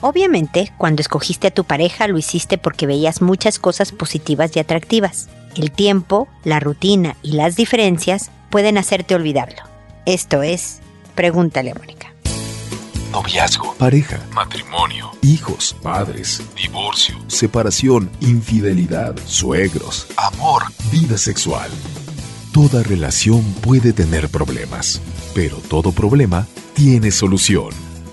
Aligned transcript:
Obviamente, 0.00 0.72
cuando 0.78 1.02
escogiste 1.02 1.48
a 1.48 1.50
tu 1.50 1.64
pareja 1.64 2.08
lo 2.08 2.16
hiciste 2.16 2.56
porque 2.56 2.86
veías 2.86 3.20
muchas 3.20 3.58
cosas 3.58 3.92
positivas 3.92 4.56
y 4.56 4.60
atractivas. 4.60 5.28
El 5.56 5.72
tiempo, 5.72 6.28
la 6.44 6.60
rutina 6.60 7.16
y 7.22 7.32
las 7.32 7.56
diferencias 7.56 8.30
pueden 8.50 8.78
hacerte 8.78 9.14
olvidarlo. 9.14 9.62
Esto 10.06 10.42
es, 10.42 10.80
pregúntale 11.14 11.72
a 11.72 11.74
Mónica. 11.74 12.14
Noviazgo, 13.12 13.74
pareja, 13.74 14.20
matrimonio, 14.32 15.10
hijos, 15.20 15.76
padres, 15.82 16.42
divorcio, 16.56 17.16
separación, 17.26 18.08
infidelidad, 18.20 19.16
suegros, 19.26 20.06
amor, 20.16 20.62
vida 20.92 21.18
sexual. 21.18 21.70
Toda 22.52 22.82
relación 22.84 23.42
puede 23.60 23.92
tener 23.92 24.28
problemas, 24.28 25.02
pero 25.34 25.56
todo 25.56 25.92
problema 25.92 26.46
tiene 26.74 27.10
solución. 27.10 27.89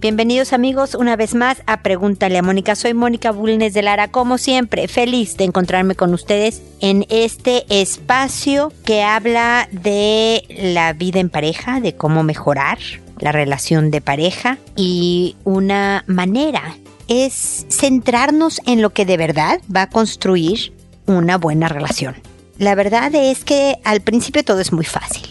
Bienvenidos 0.00 0.52
amigos 0.52 0.94
una 0.94 1.16
vez 1.16 1.34
más 1.34 1.60
a 1.66 1.82
Pregúntale 1.82 2.38
a 2.38 2.42
Mónica. 2.42 2.76
Soy 2.76 2.94
Mónica 2.94 3.32
Bulnes 3.32 3.74
de 3.74 3.82
Lara, 3.82 4.06
como 4.06 4.38
siempre, 4.38 4.86
feliz 4.86 5.36
de 5.36 5.42
encontrarme 5.42 5.96
con 5.96 6.14
ustedes 6.14 6.62
en 6.80 7.04
este 7.08 7.64
espacio 7.68 8.72
que 8.84 9.02
habla 9.02 9.68
de 9.72 10.44
la 10.56 10.92
vida 10.92 11.18
en 11.18 11.30
pareja, 11.30 11.80
de 11.80 11.96
cómo 11.96 12.22
mejorar 12.22 12.78
la 13.18 13.32
relación 13.32 13.90
de 13.90 14.00
pareja 14.00 14.58
y 14.76 15.34
una 15.42 16.04
manera 16.06 16.76
es 17.08 17.66
centrarnos 17.68 18.60
en 18.66 18.82
lo 18.82 18.90
que 18.90 19.04
de 19.04 19.16
verdad 19.16 19.60
va 19.74 19.82
a 19.82 19.90
construir 19.90 20.72
una 21.06 21.38
buena 21.38 21.66
relación. 21.66 22.14
La 22.56 22.76
verdad 22.76 23.12
es 23.16 23.44
que 23.44 23.78
al 23.82 24.00
principio 24.02 24.44
todo 24.44 24.60
es 24.60 24.72
muy 24.72 24.84
fácil 24.84 25.26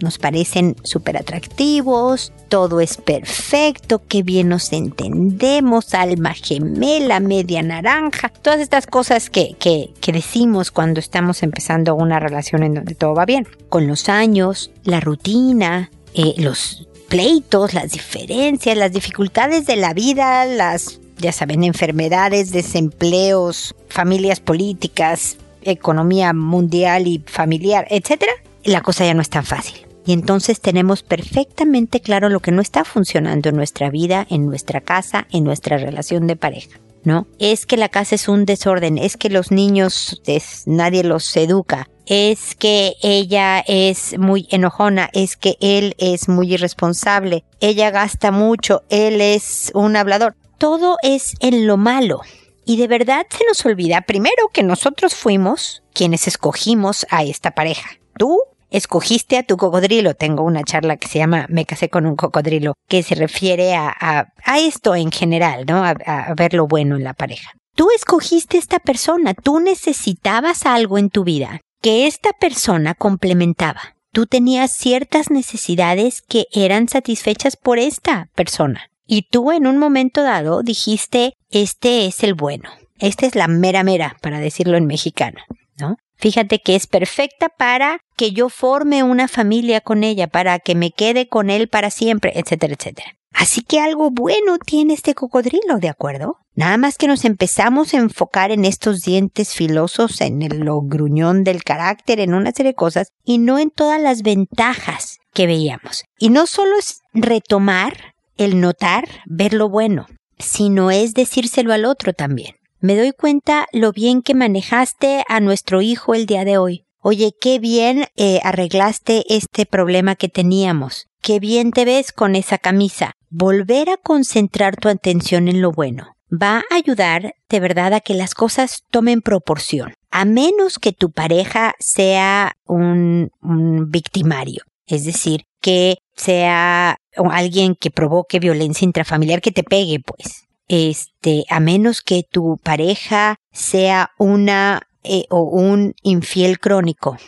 nos 0.00 0.18
parecen 0.18 0.76
súper 0.82 1.16
atractivos, 1.16 2.32
todo 2.48 2.80
es 2.80 2.96
perfecto, 2.96 4.02
qué 4.06 4.22
bien 4.22 4.48
nos 4.48 4.72
entendemos, 4.72 5.94
alma 5.94 6.34
gemela, 6.34 7.20
media 7.20 7.62
naranja, 7.62 8.30
todas 8.42 8.60
estas 8.60 8.86
cosas 8.86 9.30
que, 9.30 9.54
que, 9.58 9.90
decimos 10.12 10.72
cuando 10.72 10.98
estamos 10.98 11.44
empezando 11.44 11.94
una 11.94 12.18
relación 12.18 12.64
en 12.64 12.74
donde 12.74 12.96
todo 12.96 13.14
va 13.14 13.26
bien. 13.26 13.46
Con 13.68 13.86
los 13.86 14.08
años, 14.08 14.72
la 14.82 14.98
rutina, 14.98 15.90
eh, 16.14 16.34
los 16.38 16.88
pleitos, 17.08 17.74
las 17.74 17.92
diferencias, 17.92 18.76
las 18.76 18.92
dificultades 18.92 19.66
de 19.66 19.76
la 19.76 19.94
vida, 19.94 20.44
las, 20.46 21.00
ya 21.18 21.32
saben, 21.32 21.62
enfermedades, 21.62 22.50
desempleos, 22.50 23.74
familias 23.88 24.40
políticas, 24.40 25.36
economía 25.62 26.32
mundial 26.32 27.06
y 27.06 27.22
familiar, 27.26 27.86
etcétera, 27.90 28.32
la 28.64 28.80
cosa 28.80 29.04
ya 29.04 29.14
no 29.14 29.22
es 29.22 29.30
tan 29.30 29.44
fácil. 29.44 29.89
Y 30.06 30.12
entonces 30.12 30.60
tenemos 30.60 31.02
perfectamente 31.02 32.00
claro 32.00 32.28
lo 32.28 32.40
que 32.40 32.52
no 32.52 32.62
está 32.62 32.84
funcionando 32.84 33.48
en 33.48 33.56
nuestra 33.56 33.90
vida, 33.90 34.26
en 34.30 34.46
nuestra 34.46 34.80
casa, 34.80 35.26
en 35.30 35.44
nuestra 35.44 35.76
relación 35.78 36.26
de 36.26 36.36
pareja. 36.36 36.80
¿No? 37.02 37.26
Es 37.38 37.64
que 37.64 37.78
la 37.78 37.88
casa 37.88 38.14
es 38.14 38.28
un 38.28 38.44
desorden, 38.44 38.98
es 38.98 39.16
que 39.16 39.30
los 39.30 39.50
niños 39.50 40.20
nadie 40.66 41.02
los 41.02 41.34
educa, 41.34 41.88
es 42.04 42.54
que 42.56 42.94
ella 43.02 43.60
es 43.60 44.18
muy 44.18 44.46
enojona, 44.50 45.08
es 45.14 45.38
que 45.38 45.56
él 45.60 45.94
es 45.96 46.28
muy 46.28 46.52
irresponsable, 46.52 47.44
ella 47.60 47.90
gasta 47.90 48.32
mucho, 48.32 48.82
él 48.90 49.22
es 49.22 49.70
un 49.74 49.96
hablador. 49.96 50.36
Todo 50.58 50.98
es 51.02 51.36
en 51.40 51.66
lo 51.66 51.78
malo. 51.78 52.20
Y 52.66 52.76
de 52.76 52.86
verdad 52.86 53.26
se 53.30 53.44
nos 53.46 53.64
olvida 53.64 54.02
primero 54.02 54.48
que 54.52 54.62
nosotros 54.62 55.14
fuimos 55.14 55.82
quienes 55.94 56.28
escogimos 56.28 57.06
a 57.10 57.24
esta 57.24 57.52
pareja. 57.52 57.88
Tú 58.18 58.38
escogiste 58.70 59.38
a 59.38 59.42
tu 59.42 59.56
cocodrilo. 59.56 60.14
Tengo 60.14 60.42
una 60.42 60.62
charla 60.64 60.96
que 60.96 61.08
se 61.08 61.18
llama 61.18 61.46
Me 61.48 61.66
casé 61.66 61.88
con 61.88 62.06
un 62.06 62.16
cocodrilo, 62.16 62.74
que 62.88 63.02
se 63.02 63.14
refiere 63.14 63.74
a, 63.74 63.94
a, 64.00 64.58
esto 64.58 64.94
en 64.94 65.10
general, 65.10 65.64
¿no? 65.66 65.84
A, 65.84 65.90
a 65.90 66.34
ver 66.34 66.54
lo 66.54 66.66
bueno 66.66 66.96
en 66.96 67.04
la 67.04 67.14
pareja. 67.14 67.52
Tú 67.74 67.88
escogiste 67.94 68.58
esta 68.58 68.78
persona, 68.78 69.34
tú 69.34 69.60
necesitabas 69.60 70.66
algo 70.66 70.98
en 70.98 71.10
tu 71.10 71.24
vida 71.24 71.60
que 71.80 72.06
esta 72.06 72.32
persona 72.32 72.94
complementaba. 72.94 73.96
Tú 74.12 74.26
tenías 74.26 74.72
ciertas 74.74 75.30
necesidades 75.30 76.20
que 76.20 76.46
eran 76.52 76.88
satisfechas 76.88 77.56
por 77.56 77.78
esta 77.78 78.28
persona. 78.34 78.90
Y 79.06 79.22
tú 79.22 79.50
en 79.52 79.66
un 79.66 79.78
momento 79.78 80.22
dado 80.22 80.62
dijiste, 80.62 81.34
este 81.50 82.06
es 82.06 82.22
el 82.22 82.34
bueno. 82.34 82.70
Esta 82.98 83.26
es 83.26 83.34
la 83.34 83.48
mera 83.48 83.82
mera, 83.82 84.16
para 84.20 84.40
decirlo 84.40 84.76
en 84.76 84.86
mexicano, 84.86 85.40
¿no? 85.78 85.96
Fíjate 86.20 86.58
que 86.58 86.76
es 86.76 86.86
perfecta 86.86 87.48
para 87.48 88.00
que 88.16 88.32
yo 88.32 88.50
forme 88.50 89.02
una 89.02 89.26
familia 89.26 89.80
con 89.80 90.04
ella, 90.04 90.26
para 90.26 90.58
que 90.58 90.74
me 90.74 90.90
quede 90.90 91.28
con 91.28 91.48
él 91.48 91.68
para 91.68 91.90
siempre, 91.90 92.32
etcétera, 92.34 92.74
etcétera. 92.74 93.16
Así 93.32 93.62
que 93.62 93.80
algo 93.80 94.10
bueno 94.10 94.58
tiene 94.58 94.92
este 94.92 95.14
cocodrilo, 95.14 95.78
¿de 95.78 95.88
acuerdo? 95.88 96.36
Nada 96.54 96.76
más 96.76 96.98
que 96.98 97.06
nos 97.06 97.24
empezamos 97.24 97.94
a 97.94 97.98
enfocar 97.98 98.50
en 98.50 98.66
estos 98.66 99.00
dientes 99.00 99.54
filosos, 99.54 100.20
en 100.20 100.42
el, 100.42 100.58
lo 100.58 100.82
gruñón 100.82 101.42
del 101.42 101.64
carácter, 101.64 102.20
en 102.20 102.34
una 102.34 102.50
serie 102.52 102.72
de 102.72 102.76
cosas, 102.76 103.12
y 103.24 103.38
no 103.38 103.58
en 103.58 103.70
todas 103.70 104.00
las 104.00 104.22
ventajas 104.22 105.18
que 105.32 105.46
veíamos. 105.46 106.04
Y 106.18 106.28
no 106.28 106.46
solo 106.46 106.76
es 106.76 107.00
retomar 107.14 108.14
el 108.36 108.60
notar, 108.60 109.04
ver 109.24 109.54
lo 109.54 109.70
bueno, 109.70 110.06
sino 110.38 110.90
es 110.90 111.14
decírselo 111.14 111.72
al 111.72 111.86
otro 111.86 112.12
también. 112.12 112.56
Me 112.80 112.96
doy 112.96 113.12
cuenta 113.12 113.66
lo 113.72 113.92
bien 113.92 114.22
que 114.22 114.34
manejaste 114.34 115.22
a 115.28 115.40
nuestro 115.40 115.82
hijo 115.82 116.14
el 116.14 116.24
día 116.24 116.46
de 116.46 116.56
hoy. 116.56 116.86
Oye, 117.02 117.34
qué 117.38 117.58
bien 117.58 118.06
eh, 118.16 118.40
arreglaste 118.42 119.24
este 119.28 119.66
problema 119.66 120.16
que 120.16 120.30
teníamos. 120.30 121.06
Qué 121.20 121.40
bien 121.40 121.72
te 121.72 121.84
ves 121.84 122.10
con 122.10 122.36
esa 122.36 122.56
camisa. 122.56 123.12
Volver 123.28 123.90
a 123.90 123.98
concentrar 123.98 124.76
tu 124.76 124.88
atención 124.88 125.48
en 125.48 125.60
lo 125.60 125.72
bueno 125.72 126.16
va 126.32 126.62
a 126.70 126.76
ayudar 126.76 127.34
de 127.48 127.60
verdad 127.60 127.92
a 127.92 128.00
que 128.00 128.14
las 128.14 128.34
cosas 128.34 128.84
tomen 128.90 129.20
proporción. 129.20 129.92
A 130.10 130.24
menos 130.24 130.78
que 130.78 130.92
tu 130.92 131.10
pareja 131.10 131.74
sea 131.80 132.52
un, 132.64 133.30
un 133.42 133.90
victimario. 133.90 134.62
Es 134.86 135.04
decir, 135.04 135.42
que 135.60 135.98
sea 136.16 136.96
alguien 137.30 137.74
que 137.74 137.90
provoque 137.90 138.40
violencia 138.40 138.86
intrafamiliar, 138.86 139.40
que 139.40 139.52
te 139.52 139.64
pegue, 139.64 140.00
pues 140.00 140.46
este, 140.70 141.44
a 141.50 141.58
menos 141.58 142.00
que 142.00 142.22
tu 142.22 142.56
pareja 142.62 143.34
sea 143.50 144.12
una 144.18 144.82
eh, 145.02 145.24
o 145.28 145.42
un 145.42 145.94
infiel 146.04 146.60
crónico, 146.60 147.18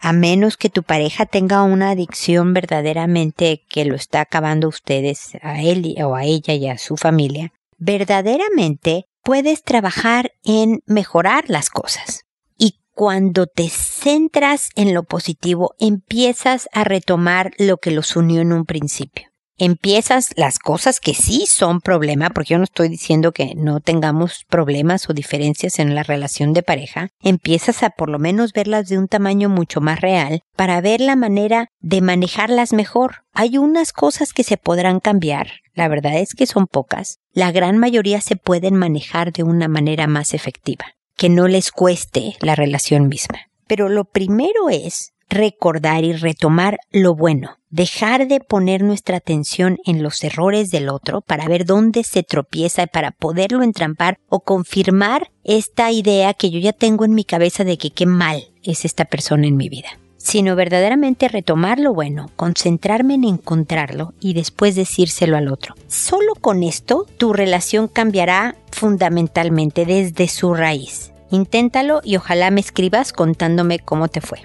a 0.00 0.12
menos 0.12 0.56
que 0.56 0.68
tu 0.68 0.82
pareja 0.82 1.24
tenga 1.24 1.62
una 1.62 1.90
adicción 1.90 2.54
verdaderamente 2.54 3.62
que 3.70 3.84
lo 3.84 3.94
está 3.94 4.22
acabando 4.22 4.66
ustedes, 4.66 5.36
a 5.42 5.62
él 5.62 5.94
o 6.02 6.16
a 6.16 6.24
ella 6.24 6.54
y 6.54 6.66
a 6.66 6.76
su 6.76 6.96
familia, 6.96 7.52
verdaderamente 7.76 9.04
puedes 9.22 9.62
trabajar 9.62 10.32
en 10.42 10.80
mejorar 10.84 11.44
las 11.46 11.70
cosas. 11.70 12.24
Y 12.58 12.80
cuando 12.94 13.46
te 13.46 13.68
centras 13.68 14.70
en 14.74 14.92
lo 14.92 15.04
positivo, 15.04 15.76
empiezas 15.78 16.68
a 16.72 16.82
retomar 16.82 17.52
lo 17.58 17.76
que 17.76 17.92
los 17.92 18.16
unió 18.16 18.40
en 18.40 18.52
un 18.52 18.64
principio 18.64 19.28
empiezas 19.58 20.32
las 20.36 20.58
cosas 20.58 21.00
que 21.00 21.14
sí 21.14 21.44
son 21.46 21.80
problema, 21.80 22.30
porque 22.30 22.54
yo 22.54 22.58
no 22.58 22.64
estoy 22.64 22.88
diciendo 22.88 23.32
que 23.32 23.54
no 23.56 23.80
tengamos 23.80 24.44
problemas 24.48 25.10
o 25.10 25.12
diferencias 25.12 25.78
en 25.78 25.94
la 25.94 26.04
relación 26.04 26.52
de 26.52 26.62
pareja, 26.62 27.08
empiezas 27.20 27.82
a 27.82 27.90
por 27.90 28.08
lo 28.08 28.18
menos 28.18 28.52
verlas 28.52 28.88
de 28.88 28.98
un 28.98 29.08
tamaño 29.08 29.48
mucho 29.48 29.80
más 29.80 30.00
real 30.00 30.42
para 30.56 30.80
ver 30.80 31.00
la 31.00 31.16
manera 31.16 31.68
de 31.80 32.00
manejarlas 32.00 32.72
mejor. 32.72 33.24
Hay 33.32 33.58
unas 33.58 33.92
cosas 33.92 34.32
que 34.32 34.44
se 34.44 34.56
podrán 34.56 35.00
cambiar, 35.00 35.48
la 35.74 35.88
verdad 35.88 36.18
es 36.18 36.34
que 36.34 36.46
son 36.46 36.66
pocas, 36.66 37.18
la 37.32 37.52
gran 37.52 37.78
mayoría 37.78 38.20
se 38.20 38.36
pueden 38.36 38.74
manejar 38.74 39.32
de 39.32 39.42
una 39.42 39.68
manera 39.68 40.06
más 40.06 40.34
efectiva, 40.34 40.86
que 41.16 41.28
no 41.28 41.48
les 41.48 41.72
cueste 41.72 42.36
la 42.40 42.54
relación 42.54 43.08
misma. 43.08 43.40
Pero 43.66 43.88
lo 43.88 44.04
primero 44.04 44.70
es 44.70 45.12
recordar 45.28 46.04
y 46.04 46.12
retomar 46.12 46.78
lo 46.90 47.14
bueno, 47.14 47.56
dejar 47.70 48.28
de 48.28 48.40
poner 48.40 48.82
nuestra 48.82 49.18
atención 49.18 49.78
en 49.84 50.02
los 50.02 50.22
errores 50.24 50.70
del 50.70 50.88
otro 50.88 51.20
para 51.20 51.48
ver 51.48 51.64
dónde 51.64 52.04
se 52.04 52.22
tropieza 52.22 52.84
y 52.84 52.86
para 52.86 53.10
poderlo 53.10 53.62
entrampar 53.62 54.18
o 54.28 54.40
confirmar 54.40 55.30
esta 55.44 55.90
idea 55.90 56.34
que 56.34 56.50
yo 56.50 56.58
ya 56.58 56.72
tengo 56.72 57.04
en 57.04 57.14
mi 57.14 57.24
cabeza 57.24 57.64
de 57.64 57.78
que 57.78 57.90
qué 57.90 58.06
mal 58.06 58.42
es 58.62 58.84
esta 58.84 59.04
persona 59.04 59.46
en 59.46 59.56
mi 59.56 59.68
vida 59.68 59.88
sino 60.28 60.56
verdaderamente 60.56 61.28
retomar 61.28 61.78
lo 61.78 61.94
bueno, 61.94 62.30
concentrarme 62.36 63.14
en 63.14 63.24
encontrarlo 63.24 64.12
y 64.20 64.34
después 64.34 64.74
decírselo 64.74 65.38
al 65.38 65.48
otro. 65.48 65.74
Solo 65.86 66.34
con 66.34 66.62
esto 66.62 67.06
tu 67.16 67.32
relación 67.32 67.88
cambiará 67.88 68.54
fundamentalmente 68.70 69.86
desde 69.86 70.28
su 70.28 70.52
raíz. 70.52 71.12
Inténtalo 71.30 72.00
y 72.04 72.16
ojalá 72.16 72.50
me 72.50 72.60
escribas 72.60 73.12
contándome 73.12 73.78
cómo 73.78 74.08
te 74.08 74.20
fue. 74.20 74.40